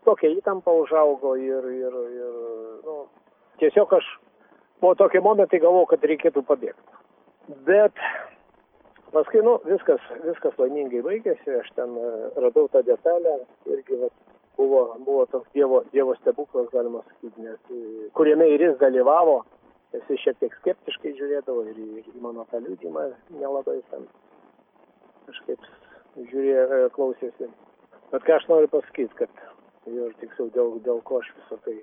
Tokia 0.06 0.32
įtampa 0.34 0.74
užaugo 0.74 1.36
ir, 1.38 1.68
ir, 1.78 1.98
ir 2.18 2.36
nu, 2.88 2.98
tiesiog 3.62 3.94
aš, 4.00 4.08
buvo 4.82 4.96
tokie 5.00 5.22
momentai 5.22 5.62
galvojau, 5.62 5.92
kad 5.94 6.08
reikėtų 6.12 6.44
pabėgti. 6.48 7.00
Bet 7.68 7.98
paskui 9.12 9.41
nu 9.43 9.58
viskas 9.67 10.04
viskas 10.26 10.58
laimingai 10.60 11.04
baigėsi 11.06 11.56
aš 11.60 11.71
ten 11.76 11.95
e, 12.00 12.12
radau 12.43 12.67
tą 12.71 12.84
detalę 12.88 13.38
irgi 13.76 14.00
vat 14.04 14.13
buvo 14.58 14.84
buvo 15.06 15.26
toks 15.34 15.50
dievo 15.56 15.84
dievo 15.91 16.15
stebuklas 16.19 16.69
galima 16.76 17.04
sakyt 17.10 17.41
nes 17.45 17.74
e, 17.76 18.10
kuriame 18.17 18.47
ir 18.54 18.67
jis 18.67 18.78
dalyvavo 18.84 19.41
jisai 19.93 20.17
šiek 20.24 20.39
tiek 20.39 20.56
skeptiškai 20.60 21.15
žiūrėdavo 21.17 21.65
ir 21.71 21.80
į, 21.84 22.04
mano 22.24 22.45
tą 22.52 22.62
liudymą 22.63 23.10
nelabai 23.39 23.80
ten 23.91 24.08
kažkaip 25.28 25.67
žiūrėjo, 26.32 26.63
e, 26.67 26.91
klausėsi. 26.95 27.50
Bet 28.12 28.28
ką 28.28 28.38
aš 28.38 28.47
noriu 28.52 28.69
pasakyti, 28.71 29.15
kad 29.19 29.43
ir 29.91 30.13
tiksliau 30.19 30.52
dėl, 30.56 30.78
dėl 30.86 31.02
ko 31.08 31.21
aš 31.21 31.32
visą 31.38 31.60
tai 31.65 31.78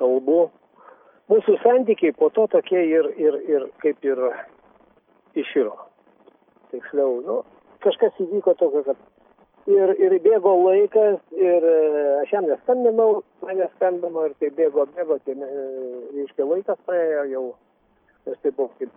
kalbu. 0.00 0.50
Mūsų 1.32 1.56
santykiai 1.62 2.12
po 2.16 2.28
to 2.34 2.46
tokie 2.52 2.80
ir, 2.88 3.08
ir, 3.20 3.38
ir 3.48 3.66
kaip 3.84 4.04
ir 4.04 4.20
iširo 5.38 5.76
tiksliau, 6.72 7.20
nu, 7.26 7.42
kažkas 7.84 8.18
įvyko 8.22 8.54
tokio, 8.60 8.82
kad 8.88 8.98
ir, 9.70 9.94
ir 10.00 10.16
bėgo 10.24 10.54
laikas, 10.64 11.20
ir 11.36 11.68
e, 11.68 11.76
aš 12.22 12.34
jam 12.34 12.48
neskambinau, 12.48 13.22
man 13.44 13.60
neskambino, 13.60 14.26
ir 14.28 14.34
tai 14.40 14.50
bėgo, 14.58 14.86
bėgo, 14.96 15.18
tai, 15.26 15.36
e, 15.36 15.62
reiškia, 16.16 16.46
laikas 16.48 16.82
praėjo 16.88 17.24
jau, 17.32 17.46
nes 18.26 18.42
tai 18.42 18.52
buvo 18.56 18.70
kaip, 18.80 18.92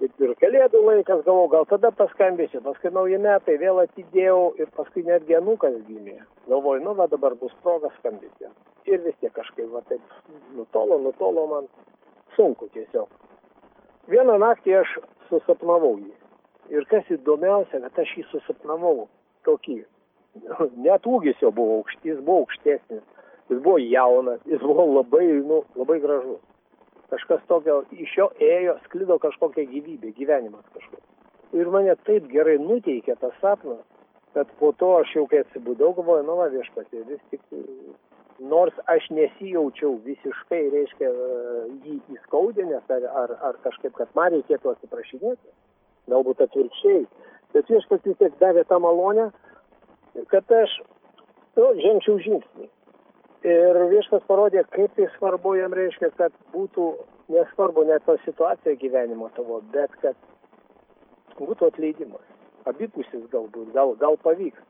kaip 0.00 0.26
ir 0.26 0.34
kalėdų 0.42 0.82
laikas, 0.88 1.24
galvojau, 1.26 1.52
gal 1.54 1.68
tada 1.70 1.92
paskambėsiu, 1.98 2.62
paskui 2.64 2.92
nauji 2.94 3.20
metai 3.22 3.58
vėl 3.62 3.82
atidėjau 3.84 4.52
ir 4.62 4.70
paskui 4.76 5.04
netgi 5.06 5.38
anukas 5.38 5.78
gimė. 5.88 6.18
Galvoju, 6.50 6.82
nu 6.86 6.96
va 6.98 7.08
dabar 7.10 7.36
bus 7.38 7.54
proga 7.62 7.92
skambinti. 7.98 8.50
Ir 8.90 9.02
vis 9.04 9.18
tiek 9.20 9.34
kažkaip 9.34 9.70
va 9.70 9.84
taip 9.86 10.02
nutolo, 10.56 10.98
nutolo 10.98 11.46
man 11.50 11.68
sunku 12.36 12.66
tiesiog. 12.74 13.06
Vieną 14.10 14.40
naktį 14.42 14.80
aš 14.80 14.96
susapnavau 15.28 15.94
jį. 16.00 16.10
Ir 16.70 16.86
kas 16.90 17.08
įdomiausia, 17.10 17.80
kad 17.82 17.98
aš 18.04 18.14
jį 18.18 18.24
susapnavau 18.30 19.08
tokį. 19.48 19.82
Net 20.86 21.06
ūgis 21.08 21.40
jo 21.42 21.50
buvo 21.54 21.80
aukštis, 21.80 22.14
jis 22.14 22.20
buvo 22.22 22.44
aukštesnis, 22.44 23.02
jis 23.50 23.58
buvo 23.58 23.78
jaunas, 23.82 24.40
jis 24.48 24.62
buvo 24.62 24.86
labai, 24.98 25.26
nu, 25.42 25.62
labai 25.76 25.98
gražus. 26.04 26.40
Kažkas 27.12 27.42
tokio 27.48 27.82
iš 27.92 28.14
jo 28.16 28.30
ėjo, 28.40 28.78
sklido 28.86 29.18
kažkokia 29.20 29.66
gyvybė, 29.68 30.14
gyvenimas 30.16 30.64
kažkoks. 30.72 31.08
Ir 31.52 31.68
mane 31.68 31.92
taip 32.06 32.30
gerai 32.32 32.56
nuteikė 32.62 33.18
tas 33.20 33.34
sapnas, 33.42 33.82
kad 34.32 34.48
po 34.60 34.70
to 34.80 34.94
aš 35.02 35.12
jau 35.18 35.26
kai 35.28 35.42
atsibudau, 35.44 35.90
galvoju, 35.98 36.24
nu 36.24 36.38
va 36.38 36.46
viešpatė, 36.54 37.02
vis 37.10 37.20
tik, 37.28 37.42
nors 38.40 38.78
aš 38.88 39.10
nesijaučiau 39.12 39.98
visiškai, 40.06 40.62
reiškia, 40.72 41.10
jį 41.84 41.98
įskaudinęs 42.16 42.94
ar, 42.96 43.04
ar, 43.24 43.34
ar 43.50 43.60
kažkaip, 43.66 43.92
kad 43.98 44.08
man 44.16 44.32
reikėtų 44.32 44.72
atsiprašinėti, 44.72 45.52
galbūt 46.10 46.42
atvirkščiai. 46.46 47.04
Bet 47.52 47.68
viešpats 47.68 48.06
vis 48.08 48.18
tiek 48.20 48.36
davė 48.40 48.64
tą 48.68 48.78
malonę, 48.80 49.28
kad 50.32 50.54
aš 50.56 50.78
nu, 51.58 51.66
žengčiau 51.80 52.18
žingsnį. 52.24 52.68
Ir 53.52 53.78
viešpas 53.90 54.22
parodė, 54.28 54.62
kaip 54.70 54.92
tai 54.96 55.08
svarbu 55.16 55.56
jam 55.58 55.74
reiškia, 55.74 56.12
kad 56.18 56.34
būtų 56.54 56.92
nesvarbu 57.34 57.84
net 57.88 58.04
to 58.06 58.14
situacija 58.24 58.78
gyvenimo 58.78 59.28
tavo, 59.36 59.60
bet 59.74 59.94
kad 60.02 60.16
būtų 61.40 61.72
atleidimas. 61.72 62.22
Abipusis 62.70 63.24
galbūt, 63.32 63.72
gal, 63.74 63.96
gal 63.98 64.18
pavyks. 64.22 64.62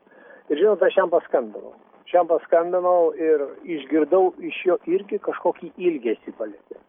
Ir 0.49 0.59
žinot, 0.59 0.81
aš 0.81 0.97
jam 0.97 1.11
paskambinau. 1.13 1.75
Šiam 2.09 2.27
paskambinau 2.27 3.13
ir 3.15 3.45
išgirdau 3.63 4.33
iš 4.43 4.57
jo 4.67 4.79
irgi 4.89 5.21
kažkokį 5.23 5.71
ilgesį 5.77 6.33
palėtę. 6.39 6.81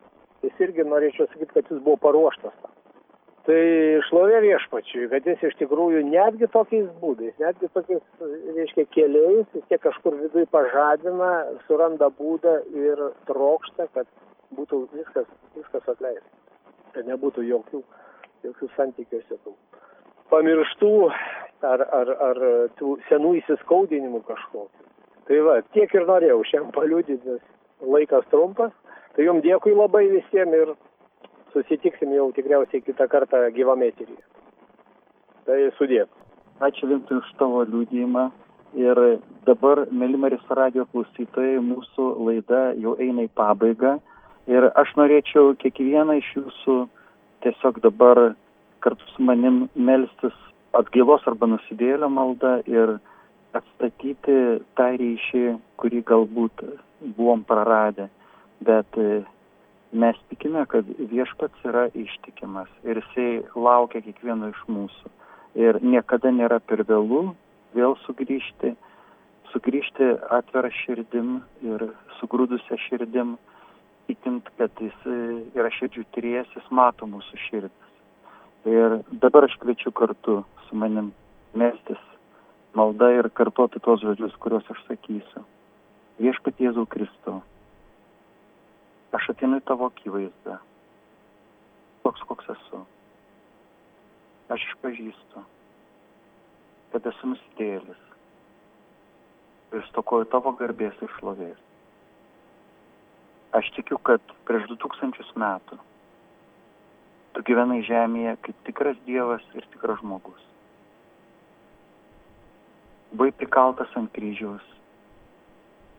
Jis 0.43 0.65
irgi 0.65 0.89
norėčiau 0.89 1.29
sakyti, 1.29 1.53
kad 1.53 1.69
jis 1.71 1.85
buvo 1.85 2.01
paruoštas 2.01 2.57
tam 2.63 2.73
tai 3.49 3.63
šlovė 4.09 4.41
viešpačiui 4.45 5.09
kad 5.13 5.27
jis 5.29 5.43
iš 5.51 5.57
tikrųjų 5.61 6.05
netgi 6.09 6.49
tokiais 6.53 6.87
būdais 7.03 7.35
netgi 7.43 7.69
tokiais 7.77 8.05
reiškia 8.57 8.87
keliais 8.97 9.49
vis 9.57 9.67
tiek 9.69 9.83
kažkur 9.85 10.17
viduj 10.23 10.47
pažadina 10.55 11.33
suranda 11.67 12.09
būdą 12.21 12.61
ir 12.73 13.03
trokšta 13.29 13.91
kad 13.97 14.09
būtų 14.55 14.85
viskas 14.95 15.29
viskas 15.57 15.89
atleista. 15.89 16.31
Kad 16.95 17.09
nebūtų 17.11 17.45
jokių 17.49 17.83
jokių 18.45 18.71
santykiuose 18.77 19.39
tų 19.45 19.55
pamirštų 20.33 20.95
ar 21.73 21.85
ar 21.99 22.15
ar 22.29 22.41
tų 22.79 22.97
senų 23.09 23.37
įsiskaudinimų 23.41 24.23
kažkokių. 24.29 24.89
Tai 25.29 25.39
va, 25.47 25.61
tiek 25.77 25.93
ir 25.97 26.07
norėjau 26.09 26.43
šiandien 26.51 26.73
paliūdyti, 26.77 27.29
nes 27.29 27.89
laikas 27.95 28.27
trumpas. 28.33 28.73
Tai 29.17 29.25
jums 29.25 29.45
dėkui 29.45 29.73
labai 29.77 30.05
visiems 30.11 30.57
ir 30.59 30.75
susitiksim 31.55 32.13
jau 32.17 32.31
tikriausiai 32.37 32.83
kitą 32.85 33.09
kartą 33.11 33.41
gyvame 33.55 33.91
eteryje. 33.93 34.23
Tai 35.47 35.61
sudėt. 35.79 36.11
Ačiū 36.65 36.89
Vintui 36.91 37.19
už 37.21 37.31
tavo 37.39 37.65
liūdėjimą. 37.69 38.31
Ir 38.75 38.99
dabar, 39.47 39.85
mėly 39.95 40.19
Marijos 40.19 40.49
radio 40.59 40.87
klausytojai, 40.91 41.61
mūsų 41.63 42.07
laida 42.27 42.63
jau 42.83 42.97
eina 42.99 43.27
į 43.27 43.31
pabaigą. 43.39 43.99
Ir 44.51 44.67
aš 44.75 44.95
norėčiau 44.99 45.55
kiekvieną 45.63 46.19
iš 46.19 46.31
jūsų 46.37 46.79
tiesiog 47.47 47.79
dabar 47.85 48.35
kartu 48.85 49.07
su 49.15 49.23
manim 49.23 49.69
melstis 49.75 50.35
atgailos 50.77 51.23
arba 51.31 51.49
nusidėlio 51.53 52.11
malda 52.11 52.57
ir 52.67 52.97
atstatyti 53.55 54.37
tą 54.79 54.89
ryšį, 54.99 55.45
kurį 55.79 56.03
galbūt 56.11 56.65
buvom 57.17 57.45
praradę. 57.47 58.09
Bet 58.65 58.99
mes 59.95 60.19
tikime, 60.29 60.65
kad 60.67 60.89
viešpats 60.99 61.67
yra 61.69 61.87
ištikimas 61.95 62.71
ir 62.85 62.99
jisai 63.01 63.45
laukia 63.55 64.03
kiekvieno 64.03 64.51
iš 64.51 64.63
mūsų. 64.69 65.13
Ir 65.55 65.79
niekada 65.87 66.33
nėra 66.35 66.59
per 66.59 66.83
vėlų 66.89 67.23
vėl 67.79 67.95
sugrįžti, 68.03 68.75
sugrįžti 69.53 70.11
atvirą 70.35 70.71
širdim 70.83 71.37
ir 71.63 71.87
sugrūdusią 72.19 72.79
širdim, 72.89 73.37
įtint, 74.11 74.51
kad 74.59 74.83
jis 74.83 75.07
yra 75.55 75.71
širdžių 75.79 76.05
tyrėjas, 76.17 76.51
jis 76.59 76.67
mato 76.75 77.07
mūsų 77.09 77.41
širdis. 77.47 77.95
Ir 78.67 78.99
dabar 79.23 79.47
aš 79.47 79.57
kviečiu 79.63 79.95
kartu 79.95 80.43
su 80.67 80.77
manim 80.81 81.13
mestis 81.55 82.03
malda 82.75 83.13
ir 83.15 83.31
kartoti 83.31 83.79
tos 83.81 84.03
žodžius, 84.03 84.35
kuriuos 84.43 84.67
aš 84.75 84.81
sakysiu. 84.89 85.45
Viešpat 86.19 86.63
Jėzau 86.63 86.87
Kristau 86.91 87.43
aš 89.15 89.31
ateinu 89.33 89.61
į 89.61 89.65
tavo 89.69 89.89
akivaizdą, 89.93 90.59
toks 92.05 92.25
koks 92.29 92.51
esu. 92.57 92.83
Aš 94.53 94.67
išpažįstu, 94.71 95.45
kad 96.93 97.07
esu 97.11 97.31
nusidėlis 97.31 98.03
ir 99.75 99.87
stokoju 99.89 100.29
tavo 100.35 100.53
garbės 100.59 100.99
ir 101.03 101.11
šlovės. 101.17 101.63
Aš 103.55 103.71
tikiu, 103.79 103.99
kad 104.03 104.23
prieš 104.47 104.69
du 104.71 104.77
tūkstančius 104.83 105.31
metų 105.39 105.79
tu 107.35 107.43
gyvenai 107.43 107.81
žemėje 107.83 108.37
kaip 108.47 108.61
tikras 108.69 108.99
Dievas 109.09 109.43
ir 109.59 109.67
tikras 109.73 109.99
žmogus. 110.03 110.39
Buvai 113.15 113.35
prikaltas 113.35 113.91
ant 113.99 114.11
kryžiaus, 114.15 114.63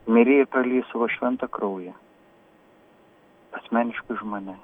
mirėjai 0.07 0.47
pralyjai 0.51 0.87
savo 0.91 1.09
šventą 1.11 1.51
kraują 1.51 1.95
asmeniškai 3.55 4.15
už 4.15 4.23
mane. 4.23 4.55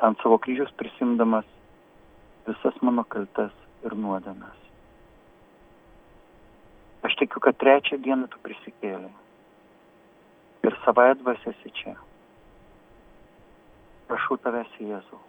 Ant 0.00 0.18
savo 0.22 0.38
kryžius 0.38 0.72
prisimdamas 0.76 1.46
visas 2.46 2.76
mano 2.82 3.04
kaltes 3.08 3.52
ir 3.84 3.94
nuodėmes. 3.96 4.60
Aš 7.04 7.16
tikiu, 7.20 7.40
kad 7.44 7.58
trečią 7.60 8.00
dieną 8.00 8.28
tu 8.32 8.40
prisikėlė. 8.44 9.10
Ir 10.64 10.76
savaitę 10.84 11.20
dvasiasi 11.20 11.72
čia. 11.76 11.94
Prašau 14.08 14.38
tavęs, 14.40 14.72
Jėzau. 14.80 15.20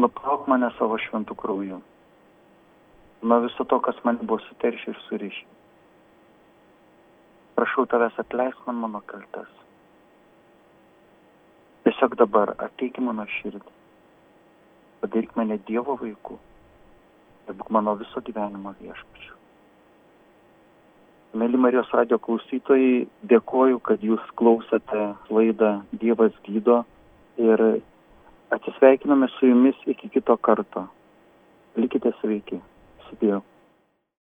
Nuplauk 0.00 0.48
mane 0.50 0.68
savo 0.78 0.98
šventų 1.00 1.36
krauju. 1.40 1.80
Nuo 3.24 3.40
viso 3.46 3.64
to, 3.64 3.80
kas 3.80 4.00
man 4.04 4.20
buvo 4.20 4.40
suteršę 4.44 4.92
ir 4.92 5.02
surišę. 5.08 5.50
Prašau 7.56 7.86
tavęs 7.88 8.18
atleisk 8.20 8.66
man 8.68 8.82
mano 8.84 9.00
kaltes 9.08 9.63
Tiesiog 12.04 12.18
dabar 12.20 12.50
ateik 12.60 12.98
į 13.00 13.02
mano 13.06 13.24
širdį. 13.32 13.70
Padaryk 15.00 15.30
mane 15.40 15.56
Dievo 15.64 15.94
vaiku 15.96 16.34
ir 17.48 17.56
būk 17.56 17.70
mano 17.72 17.94
viso 17.96 18.20
gyvenimo 18.26 18.74
viešpačiu. 18.76 19.32
Mėly 21.40 21.62
Marijos 21.64 21.88
radio 21.96 22.18
klausytojai, 22.20 23.06
dėkoju, 23.32 23.80
kad 23.88 24.04
jūs 24.04 24.20
klausėte 24.36 25.06
laidą 25.32 25.72
Dievas 25.96 26.36
gydo 26.44 26.82
ir 27.40 27.64
atsisveikiname 28.52 29.32
su 29.38 29.48
jumis 29.48 29.80
iki 29.88 30.12
kito 30.12 30.36
karto. 30.36 30.84
Likite 31.80 32.12
sveiki. 32.20 32.60
Sudėjau. 33.08 33.40